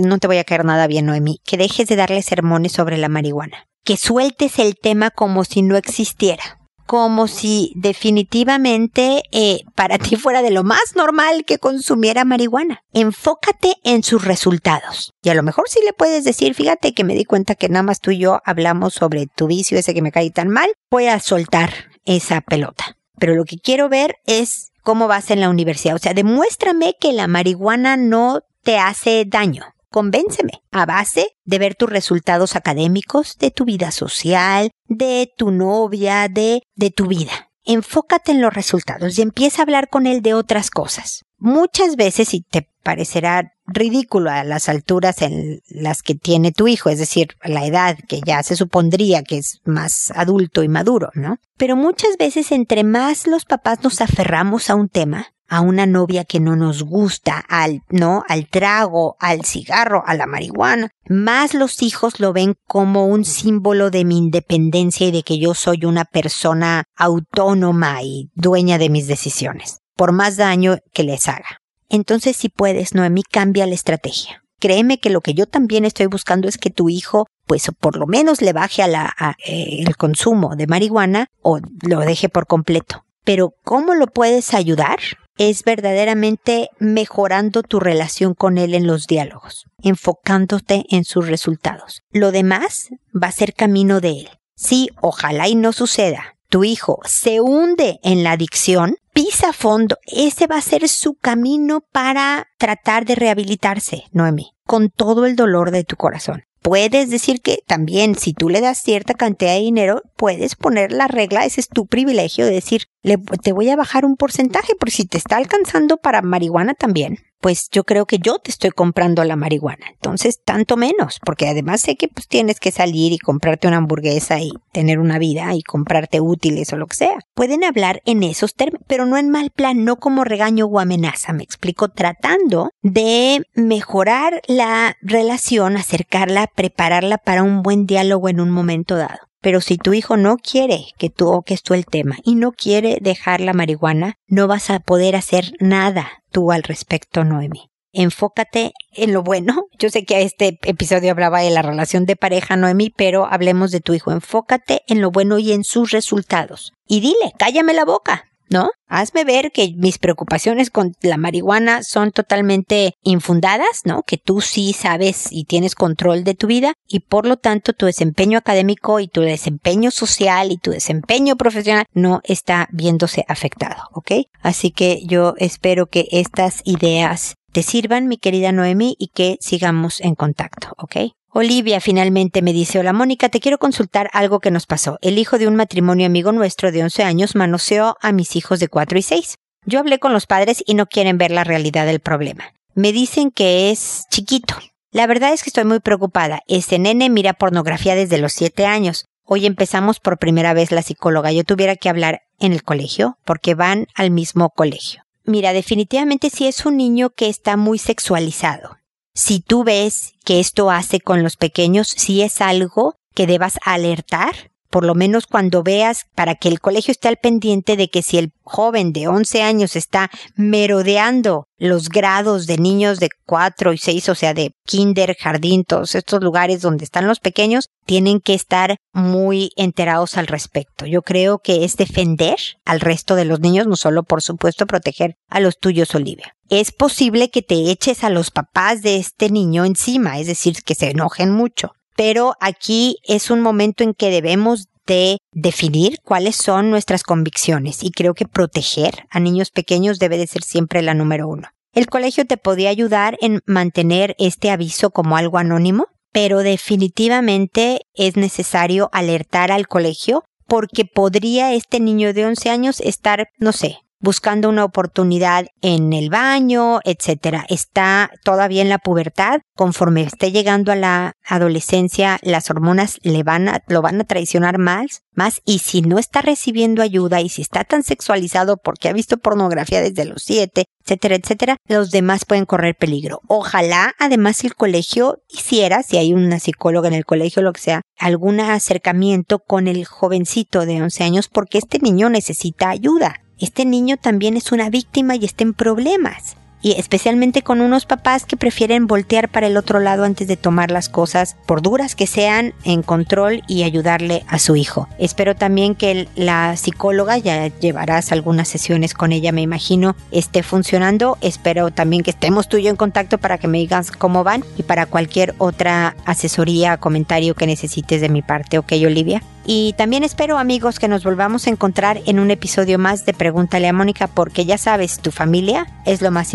no 0.00 0.18
te 0.18 0.26
voy 0.26 0.38
a 0.38 0.44
caer 0.44 0.64
nada 0.64 0.88
bien, 0.88 1.06
Noemi, 1.06 1.40
que 1.44 1.56
dejes 1.56 1.86
de 1.86 1.94
darle 1.94 2.22
sermones 2.22 2.72
sobre 2.72 2.98
la 2.98 3.08
marihuana. 3.08 3.68
Que 3.84 3.96
sueltes 3.96 4.58
el 4.58 4.74
tema 4.74 5.12
como 5.12 5.44
si 5.44 5.62
no 5.62 5.76
existiera 5.76 6.58
como 6.86 7.28
si 7.28 7.72
definitivamente 7.74 9.22
eh, 9.32 9.60
para 9.74 9.98
ti 9.98 10.16
fuera 10.16 10.42
de 10.42 10.50
lo 10.50 10.64
más 10.64 10.94
normal 10.94 11.44
que 11.44 11.58
consumiera 11.58 12.24
marihuana. 12.24 12.80
Enfócate 12.92 13.74
en 13.84 14.02
sus 14.02 14.24
resultados. 14.24 15.12
Y 15.22 15.28
a 15.28 15.34
lo 15.34 15.42
mejor 15.42 15.64
sí 15.68 15.80
le 15.84 15.92
puedes 15.92 16.24
decir, 16.24 16.54
fíjate 16.54 16.94
que 16.94 17.04
me 17.04 17.14
di 17.14 17.24
cuenta 17.24 17.54
que 17.54 17.68
nada 17.68 17.82
más 17.82 18.00
tú 18.00 18.12
y 18.12 18.18
yo 18.18 18.40
hablamos 18.44 18.94
sobre 18.94 19.26
tu 19.26 19.46
vicio 19.46 19.78
ese 19.78 19.94
que 19.94 20.02
me 20.02 20.12
cae 20.12 20.30
tan 20.30 20.48
mal, 20.48 20.70
voy 20.90 21.06
a 21.06 21.20
soltar 21.20 21.72
esa 22.04 22.40
pelota. 22.40 22.96
Pero 23.18 23.34
lo 23.34 23.44
que 23.44 23.58
quiero 23.58 23.88
ver 23.88 24.16
es 24.26 24.70
cómo 24.82 25.08
vas 25.08 25.30
en 25.30 25.40
la 25.40 25.50
universidad. 25.50 25.96
O 25.96 25.98
sea, 25.98 26.14
demuéstrame 26.14 26.94
que 27.00 27.12
la 27.12 27.26
marihuana 27.26 27.96
no 27.96 28.40
te 28.62 28.78
hace 28.78 29.24
daño 29.26 29.75
convénceme, 29.96 30.60
a 30.72 30.84
base 30.84 31.38
de 31.46 31.58
ver 31.58 31.74
tus 31.74 31.88
resultados 31.88 32.54
académicos, 32.54 33.38
de 33.38 33.50
tu 33.50 33.64
vida 33.64 33.90
social, 33.90 34.70
de 34.88 35.32
tu 35.38 35.50
novia, 35.50 36.28
de, 36.28 36.60
de 36.74 36.90
tu 36.90 37.06
vida. 37.06 37.48
Enfócate 37.64 38.32
en 38.32 38.42
los 38.42 38.52
resultados 38.52 39.18
y 39.18 39.22
empieza 39.22 39.62
a 39.62 39.64
hablar 39.64 39.88
con 39.88 40.06
él 40.06 40.20
de 40.20 40.34
otras 40.34 40.68
cosas. 40.68 41.22
Muchas 41.38 41.96
veces, 41.96 42.34
y 42.34 42.42
te 42.42 42.68
parecerá 42.82 43.54
ridículo 43.66 44.30
a 44.30 44.44
las 44.44 44.68
alturas 44.68 45.22
en 45.22 45.62
las 45.70 46.02
que 46.02 46.14
tiene 46.14 46.52
tu 46.52 46.68
hijo, 46.68 46.90
es 46.90 46.98
decir, 46.98 47.28
la 47.42 47.64
edad 47.64 47.96
que 48.06 48.20
ya 48.20 48.42
se 48.42 48.54
supondría 48.54 49.22
que 49.22 49.38
es 49.38 49.62
más 49.64 50.10
adulto 50.14 50.62
y 50.62 50.68
maduro, 50.68 51.08
¿no? 51.14 51.38
Pero 51.56 51.74
muchas 51.74 52.18
veces 52.18 52.52
entre 52.52 52.84
más 52.84 53.26
los 53.26 53.46
papás 53.46 53.82
nos 53.82 54.02
aferramos 54.02 54.68
a 54.68 54.74
un 54.74 54.90
tema, 54.90 55.28
a 55.48 55.60
una 55.60 55.86
novia 55.86 56.24
que 56.24 56.40
no 56.40 56.56
nos 56.56 56.82
gusta, 56.82 57.44
al, 57.48 57.82
no, 57.88 58.24
al 58.28 58.48
trago, 58.48 59.16
al 59.20 59.44
cigarro, 59.44 60.02
a 60.06 60.14
la 60.14 60.26
marihuana. 60.26 60.90
Más 61.08 61.54
los 61.54 61.82
hijos 61.82 62.20
lo 62.20 62.32
ven 62.32 62.54
como 62.66 63.06
un 63.06 63.24
símbolo 63.24 63.90
de 63.90 64.04
mi 64.04 64.18
independencia 64.18 65.06
y 65.06 65.10
de 65.10 65.22
que 65.22 65.38
yo 65.38 65.54
soy 65.54 65.84
una 65.84 66.04
persona 66.04 66.84
autónoma 66.96 68.02
y 68.02 68.30
dueña 68.34 68.78
de 68.78 68.90
mis 68.90 69.06
decisiones, 69.06 69.80
por 69.94 70.12
más 70.12 70.36
daño 70.36 70.78
que 70.92 71.04
les 71.04 71.28
haga. 71.28 71.60
Entonces, 71.88 72.36
si 72.36 72.48
puedes, 72.48 72.94
Noemí, 72.94 73.22
cambia 73.22 73.66
la 73.66 73.74
estrategia. 73.74 74.42
Créeme 74.58 74.98
que 74.98 75.10
lo 75.10 75.20
que 75.20 75.34
yo 75.34 75.46
también 75.46 75.84
estoy 75.84 76.06
buscando 76.06 76.48
es 76.48 76.56
que 76.56 76.70
tu 76.70 76.88
hijo, 76.88 77.26
pues 77.46 77.70
por 77.78 77.96
lo 77.96 78.06
menos 78.06 78.40
le 78.40 78.52
baje 78.52 78.82
a 78.82 78.88
la, 78.88 79.14
eh, 79.46 79.84
el 79.86 79.96
consumo 79.96 80.56
de 80.56 80.66
marihuana 80.66 81.28
o 81.42 81.60
lo 81.82 82.00
deje 82.00 82.28
por 82.28 82.46
completo. 82.46 83.04
Pero 83.24 83.54
¿cómo 83.62 83.94
lo 83.94 84.06
puedes 84.06 84.54
ayudar? 84.54 84.98
Es 85.38 85.62
verdaderamente 85.64 86.70
mejorando 86.78 87.62
tu 87.62 87.80
relación 87.80 88.34
con 88.34 88.58
él 88.58 88.74
en 88.74 88.86
los 88.86 89.06
diálogos, 89.06 89.64
enfocándote 89.82 90.84
en 90.90 91.04
sus 91.04 91.26
resultados. 91.26 92.02
Lo 92.10 92.32
demás 92.32 92.88
va 93.14 93.28
a 93.28 93.32
ser 93.32 93.54
camino 93.54 94.00
de 94.00 94.10
él. 94.10 94.30
Sí, 94.54 94.90
ojalá 95.00 95.48
y 95.48 95.54
no 95.54 95.72
suceda. 95.72 96.36
Tu 96.48 96.64
hijo 96.64 97.00
se 97.04 97.40
hunde 97.40 97.98
en 98.02 98.22
la 98.22 98.32
adicción, 98.32 98.96
pisa 99.12 99.50
a 99.50 99.52
fondo. 99.52 99.98
Ese 100.06 100.46
va 100.46 100.56
a 100.56 100.62
ser 100.62 100.88
su 100.88 101.14
camino 101.14 101.80
para 101.92 102.46
tratar 102.56 103.04
de 103.04 103.16
rehabilitarse, 103.16 104.04
Noemi, 104.12 104.52
con 104.64 104.90
todo 104.90 105.26
el 105.26 105.36
dolor 105.36 105.70
de 105.72 105.84
tu 105.84 105.96
corazón 105.96 106.46
puedes 106.66 107.10
decir 107.10 107.42
que 107.42 107.62
también 107.64 108.16
si 108.16 108.32
tú 108.32 108.48
le 108.48 108.60
das 108.60 108.82
cierta 108.82 109.14
cantidad 109.14 109.52
de 109.52 109.60
dinero, 109.60 110.02
puedes 110.16 110.56
poner 110.56 110.90
la 110.90 111.06
regla, 111.06 111.44
ese 111.44 111.60
es 111.60 111.68
tu 111.68 111.86
privilegio 111.86 112.44
de 112.44 112.50
decir, 112.50 112.86
le, 113.02 113.18
te 113.18 113.52
voy 113.52 113.70
a 113.70 113.76
bajar 113.76 114.04
un 114.04 114.16
porcentaje, 114.16 114.74
por 114.74 114.90
si 114.90 115.04
te 115.04 115.16
está 115.16 115.36
alcanzando 115.36 115.96
para 115.96 116.22
marihuana 116.22 116.74
también, 116.74 117.20
pues 117.46 117.68
yo 117.70 117.84
creo 117.84 118.06
que 118.06 118.18
yo 118.18 118.40
te 118.40 118.50
estoy 118.50 118.70
comprando 118.70 119.22
la 119.22 119.36
marihuana. 119.36 119.86
Entonces, 119.92 120.40
tanto 120.44 120.76
menos, 120.76 121.20
porque 121.24 121.46
además 121.46 121.80
sé 121.80 121.94
que 121.94 122.08
pues 122.08 122.26
tienes 122.26 122.58
que 122.58 122.72
salir 122.72 123.12
y 123.12 123.18
comprarte 123.18 123.68
una 123.68 123.76
hamburguesa 123.76 124.40
y 124.40 124.50
tener 124.72 124.98
una 124.98 125.20
vida 125.20 125.54
y 125.54 125.62
comprarte 125.62 126.20
útiles 126.20 126.72
o 126.72 126.76
lo 126.76 126.88
que 126.88 126.96
sea. 126.96 127.18
Pueden 127.34 127.62
hablar 127.62 128.02
en 128.04 128.24
esos 128.24 128.56
términos, 128.56 128.82
pero 128.88 129.06
no 129.06 129.16
en 129.16 129.30
mal 129.30 129.50
plan, 129.50 129.84
no 129.84 129.94
como 129.94 130.24
regaño 130.24 130.66
o 130.66 130.80
amenaza, 130.80 131.32
me 131.32 131.44
explico, 131.44 131.88
tratando 131.88 132.70
de 132.82 133.46
mejorar 133.54 134.42
la 134.48 134.96
relación, 135.00 135.76
acercarla, 135.76 136.48
prepararla 136.48 137.16
para 137.16 137.44
un 137.44 137.62
buen 137.62 137.86
diálogo 137.86 138.28
en 138.28 138.40
un 138.40 138.50
momento 138.50 138.96
dado. 138.96 139.25
Pero 139.46 139.60
si 139.60 139.78
tu 139.78 139.94
hijo 139.94 140.16
no 140.16 140.38
quiere 140.38 140.86
que 140.98 141.08
toques 141.08 141.62
tú 141.62 141.74
el 141.74 141.86
tema 141.86 142.16
y 142.24 142.34
no 142.34 142.50
quiere 142.50 142.98
dejar 143.00 143.40
la 143.40 143.52
marihuana, 143.52 144.16
no 144.26 144.48
vas 144.48 144.70
a 144.70 144.80
poder 144.80 145.14
hacer 145.14 145.52
nada 145.60 146.24
tú 146.32 146.50
al 146.50 146.64
respecto, 146.64 147.22
Noemi. 147.22 147.70
Enfócate 147.92 148.72
en 148.92 149.12
lo 149.12 149.22
bueno. 149.22 149.68
Yo 149.78 149.88
sé 149.88 150.04
que 150.04 150.22
este 150.22 150.58
episodio 150.64 151.12
hablaba 151.12 151.42
de 151.42 151.50
la 151.50 151.62
relación 151.62 152.06
de 152.06 152.16
pareja, 152.16 152.56
Noemi, 152.56 152.90
pero 152.90 153.26
hablemos 153.26 153.70
de 153.70 153.80
tu 153.80 153.94
hijo. 153.94 154.10
Enfócate 154.10 154.82
en 154.88 155.00
lo 155.00 155.12
bueno 155.12 155.38
y 155.38 155.52
en 155.52 155.62
sus 155.62 155.92
resultados. 155.92 156.72
Y 156.88 156.98
dile, 156.98 157.32
cállame 157.38 157.72
la 157.72 157.84
boca. 157.84 158.24
¿No? 158.50 158.70
Hazme 158.88 159.24
ver 159.24 159.50
que 159.52 159.72
mis 159.76 159.98
preocupaciones 159.98 160.70
con 160.70 160.92
la 161.02 161.16
marihuana 161.16 161.82
son 161.82 162.12
totalmente 162.12 162.94
infundadas, 163.02 163.82
¿no? 163.84 164.02
Que 164.02 164.16
tú 164.16 164.40
sí 164.40 164.72
sabes 164.72 165.28
y 165.30 165.44
tienes 165.44 165.74
control 165.74 166.24
de 166.24 166.34
tu 166.34 166.46
vida 166.46 166.74
y 166.86 167.00
por 167.00 167.26
lo 167.26 167.36
tanto 167.36 167.72
tu 167.72 167.86
desempeño 167.86 168.38
académico 168.38 169.00
y 169.00 169.08
tu 169.08 169.22
desempeño 169.22 169.90
social 169.90 170.52
y 170.52 170.58
tu 170.58 170.70
desempeño 170.70 171.36
profesional 171.36 171.86
no 171.92 172.20
está 172.24 172.68
viéndose 172.70 173.24
afectado, 173.28 173.82
¿ok? 173.92 174.12
Así 174.40 174.70
que 174.70 175.04
yo 175.06 175.34
espero 175.38 175.86
que 175.86 176.06
estas 176.12 176.60
ideas 176.64 177.34
te 177.52 177.62
sirvan, 177.62 178.06
mi 178.06 178.18
querida 178.18 178.52
Noemi, 178.52 178.96
y 178.98 179.08
que 179.08 179.38
sigamos 179.40 180.00
en 180.02 180.14
contacto, 180.14 180.74
¿ok? 180.76 180.96
Olivia 181.38 181.82
finalmente 181.82 182.40
me 182.40 182.54
dice, 182.54 182.78
hola 182.78 182.94
Mónica, 182.94 183.28
te 183.28 183.40
quiero 183.40 183.58
consultar 183.58 184.08
algo 184.14 184.40
que 184.40 184.50
nos 184.50 184.64
pasó. 184.64 184.98
El 185.02 185.18
hijo 185.18 185.36
de 185.36 185.46
un 185.46 185.54
matrimonio 185.54 186.06
amigo 186.06 186.32
nuestro 186.32 186.72
de 186.72 186.82
11 186.82 187.02
años 187.02 187.34
manoseó 187.34 187.98
a 188.00 188.12
mis 188.12 188.36
hijos 188.36 188.58
de 188.58 188.68
4 188.68 188.98
y 188.98 189.02
6. 189.02 189.34
Yo 189.66 189.80
hablé 189.80 189.98
con 189.98 190.14
los 190.14 190.26
padres 190.26 190.64
y 190.66 190.72
no 190.72 190.86
quieren 190.86 191.18
ver 191.18 191.30
la 191.30 191.44
realidad 191.44 191.84
del 191.84 192.00
problema. 192.00 192.54
Me 192.74 192.90
dicen 192.90 193.30
que 193.30 193.70
es 193.70 194.04
chiquito. 194.10 194.54
La 194.92 195.06
verdad 195.06 195.34
es 195.34 195.42
que 195.42 195.50
estoy 195.50 195.66
muy 195.66 195.80
preocupada. 195.80 196.40
Este 196.46 196.78
nene 196.78 197.10
mira 197.10 197.34
pornografía 197.34 197.94
desde 197.94 198.16
los 198.16 198.32
7 198.32 198.64
años. 198.64 199.04
Hoy 199.22 199.44
empezamos 199.44 200.00
por 200.00 200.16
primera 200.16 200.54
vez 200.54 200.72
la 200.72 200.80
psicóloga. 200.80 201.32
Yo 201.32 201.44
tuviera 201.44 201.76
que 201.76 201.90
hablar 201.90 202.22
en 202.38 202.54
el 202.54 202.62
colegio 202.62 203.18
porque 203.26 203.54
van 203.54 203.88
al 203.94 204.10
mismo 204.10 204.48
colegio. 204.48 205.02
Mira, 205.26 205.52
definitivamente 205.52 206.30
sí 206.30 206.46
es 206.46 206.64
un 206.64 206.78
niño 206.78 207.10
que 207.10 207.28
está 207.28 207.58
muy 207.58 207.76
sexualizado. 207.76 208.78
Si 209.16 209.40
tú 209.40 209.64
ves 209.64 210.12
que 210.26 210.40
esto 210.40 210.70
hace 210.70 211.00
con 211.00 211.22
los 211.22 211.36
pequeños, 211.36 211.88
si 211.88 212.20
es 212.20 212.42
algo 212.42 212.96
que 213.14 213.26
debas 213.26 213.58
alertar, 213.64 214.50
por 214.76 214.84
lo 214.84 214.94
menos 214.94 215.26
cuando 215.26 215.62
veas, 215.62 216.04
para 216.14 216.34
que 216.34 216.48
el 216.48 216.60
colegio 216.60 216.92
esté 216.92 217.08
al 217.08 217.16
pendiente 217.16 217.78
de 217.78 217.88
que 217.88 218.02
si 218.02 218.18
el 218.18 218.32
joven 218.42 218.92
de 218.92 219.08
11 219.08 219.42
años 219.42 219.74
está 219.74 220.10
merodeando 220.34 221.46
los 221.56 221.88
grados 221.88 222.46
de 222.46 222.58
niños 222.58 223.00
de 223.00 223.08
4 223.24 223.72
y 223.72 223.78
6, 223.78 224.10
o 224.10 224.14
sea, 224.14 224.34
de 224.34 224.52
kinder, 224.66 225.16
jardín, 225.18 225.64
todos 225.64 225.94
estos 225.94 226.22
lugares 226.22 226.60
donde 226.60 226.84
están 226.84 227.06
los 227.06 227.20
pequeños, 227.20 227.70
tienen 227.86 228.20
que 228.20 228.34
estar 228.34 228.76
muy 228.92 229.48
enterados 229.56 230.18
al 230.18 230.26
respecto. 230.26 230.84
Yo 230.84 231.00
creo 231.00 231.38
que 231.38 231.64
es 231.64 231.78
defender 231.78 232.36
al 232.66 232.80
resto 232.80 233.14
de 233.14 233.24
los 233.24 233.40
niños, 233.40 233.66
no 233.66 233.76
solo 233.76 234.02
por 234.02 234.20
supuesto 234.20 234.66
proteger 234.66 235.14
a 235.30 235.40
los 235.40 235.56
tuyos, 235.56 235.94
Olivia. 235.94 236.34
Es 236.50 236.70
posible 236.70 237.30
que 237.30 237.40
te 237.40 237.70
eches 237.70 238.04
a 238.04 238.10
los 238.10 238.30
papás 238.30 238.82
de 238.82 238.96
este 238.96 239.30
niño 239.30 239.64
encima, 239.64 240.18
es 240.18 240.26
decir, 240.26 240.62
que 240.66 240.74
se 240.74 240.90
enojen 240.90 241.30
mucho 241.30 241.72
pero 241.96 242.34
aquí 242.40 242.98
es 243.02 243.30
un 243.30 243.40
momento 243.40 243.82
en 243.82 243.94
que 243.94 244.10
debemos 244.10 244.68
de 244.86 245.18
definir 245.32 245.98
cuáles 246.04 246.36
son 246.36 246.70
nuestras 246.70 247.02
convicciones 247.02 247.82
y 247.82 247.90
creo 247.90 248.14
que 248.14 248.26
proteger 248.26 249.06
a 249.10 249.18
niños 249.18 249.50
pequeños 249.50 249.98
debe 249.98 250.16
de 250.16 250.26
ser 250.26 250.42
siempre 250.42 250.82
la 250.82 250.94
número 250.94 251.28
uno. 251.28 251.48
El 251.72 251.86
colegio 251.88 252.24
te 252.24 252.36
podía 252.36 252.70
ayudar 252.70 253.18
en 253.20 253.40
mantener 253.46 254.14
este 254.18 254.50
aviso 254.50 254.90
como 254.90 255.16
algo 255.16 255.38
anónimo, 255.38 255.88
pero 256.12 256.38
definitivamente 256.38 257.82
es 257.94 258.16
necesario 258.16 258.88
alertar 258.92 259.52
al 259.52 259.68
colegio 259.68 260.24
porque 260.46 260.84
podría 260.84 261.52
este 261.52 261.80
niño 261.80 262.14
de 262.14 262.24
11 262.24 262.48
años 262.50 262.80
estar, 262.80 263.28
no 263.38 263.52
sé, 263.52 263.78
buscando 264.00 264.48
una 264.48 264.64
oportunidad 264.64 265.46
en 265.62 265.92
el 265.92 266.10
baño, 266.10 266.80
etcétera. 266.84 267.44
Está 267.48 268.10
todavía 268.24 268.62
en 268.62 268.68
la 268.68 268.78
pubertad. 268.78 269.40
Conforme 269.54 270.02
esté 270.02 270.32
llegando 270.32 270.72
a 270.72 270.76
la 270.76 271.12
adolescencia, 271.24 272.18
las 272.22 272.50
hormonas 272.50 272.98
le 273.02 273.22
van 273.22 273.48
a, 273.48 273.62
lo 273.68 273.82
van 273.82 274.00
a 274.00 274.04
traicionar 274.04 274.58
más, 274.58 275.02
más. 275.14 275.40
Y 275.44 275.60
si 275.60 275.82
no 275.82 275.98
está 275.98 276.22
recibiendo 276.22 276.82
ayuda 276.82 277.20
y 277.20 277.28
si 277.28 277.42
está 277.42 277.64
tan 277.64 277.82
sexualizado 277.82 278.56
porque 278.56 278.88
ha 278.88 278.92
visto 278.92 279.16
pornografía 279.16 279.80
desde 279.80 280.04
los 280.04 280.22
siete, 280.22 280.66
etcétera, 280.84 281.16
etcétera, 281.16 281.56
los 281.66 281.90
demás 281.90 282.24
pueden 282.24 282.44
correr 282.44 282.76
peligro. 282.76 283.20
Ojalá 283.28 283.94
además 283.98 284.44
el 284.44 284.54
colegio 284.54 285.22
hiciera, 285.28 285.82
si 285.82 285.96
hay 285.96 286.12
una 286.12 286.38
psicóloga 286.38 286.88
en 286.88 286.94
el 286.94 287.04
colegio, 287.04 287.42
lo 287.42 287.52
que 287.52 287.60
sea, 287.60 287.82
algún 287.98 288.40
acercamiento 288.40 289.40
con 289.40 289.68
el 289.68 289.84
jovencito 289.84 290.66
de 290.66 290.82
11 290.82 291.04
años 291.04 291.28
porque 291.28 291.58
este 291.58 291.78
niño 291.78 292.10
necesita 292.10 292.68
ayuda 292.68 293.22
este 293.38 293.64
niño 293.64 293.96
también 293.96 294.36
es 294.36 294.52
una 294.52 294.70
víctima 294.70 295.16
y 295.16 295.24
está 295.24 295.44
en 295.44 295.54
problemas 295.54 296.36
y 296.66 296.72
especialmente 296.72 297.42
con 297.42 297.60
unos 297.60 297.86
papás 297.86 298.24
que 298.24 298.36
prefieren 298.36 298.88
voltear 298.88 299.28
para 299.28 299.46
el 299.46 299.56
otro 299.56 299.78
lado 299.78 300.02
antes 300.02 300.26
de 300.26 300.36
tomar 300.36 300.72
las 300.72 300.88
cosas, 300.88 301.36
por 301.46 301.62
duras 301.62 301.94
que 301.94 302.08
sean, 302.08 302.54
en 302.64 302.82
control 302.82 303.44
y 303.46 303.62
ayudarle 303.62 304.24
a 304.26 304.40
su 304.40 304.56
hijo. 304.56 304.88
Espero 304.98 305.36
también 305.36 305.76
que 305.76 306.08
la 306.16 306.56
psicóloga, 306.56 307.18
ya 307.18 307.46
llevarás 307.46 308.10
algunas 308.10 308.48
sesiones 308.48 308.94
con 308.94 309.12
ella, 309.12 309.30
me 309.30 309.42
imagino, 309.42 309.94
esté 310.10 310.42
funcionando. 310.42 311.18
Espero 311.20 311.70
también 311.70 312.02
que 312.02 312.10
estemos 312.10 312.48
tú 312.48 312.56
y 312.56 312.64
yo 312.64 312.70
en 312.70 312.76
contacto 312.76 313.18
para 313.18 313.38
que 313.38 313.46
me 313.46 313.58
digas 313.58 313.92
cómo 313.92 314.24
van 314.24 314.42
y 314.58 314.64
para 314.64 314.86
cualquier 314.86 315.36
otra 315.38 315.94
asesoría, 316.04 316.78
comentario 316.78 317.36
que 317.36 317.46
necesites 317.46 318.00
de 318.00 318.08
mi 318.08 318.22
parte, 318.22 318.58
¿ok, 318.58 318.72
Olivia? 318.84 319.22
Y 319.48 319.74
también 319.74 320.02
espero 320.02 320.38
amigos 320.38 320.80
que 320.80 320.88
nos 320.88 321.04
volvamos 321.04 321.46
a 321.46 321.50
encontrar 321.50 322.00
en 322.06 322.18
un 322.18 322.32
episodio 322.32 322.80
más 322.80 323.06
de 323.06 323.14
Pregúntale 323.14 323.68
a 323.68 323.72
Mónica 323.72 324.08
porque 324.08 324.44
ya 324.44 324.58
sabes, 324.58 324.98
tu 324.98 325.12
familia 325.12 325.68
es 325.84 326.02
lo 326.02 326.10
más 326.10 326.34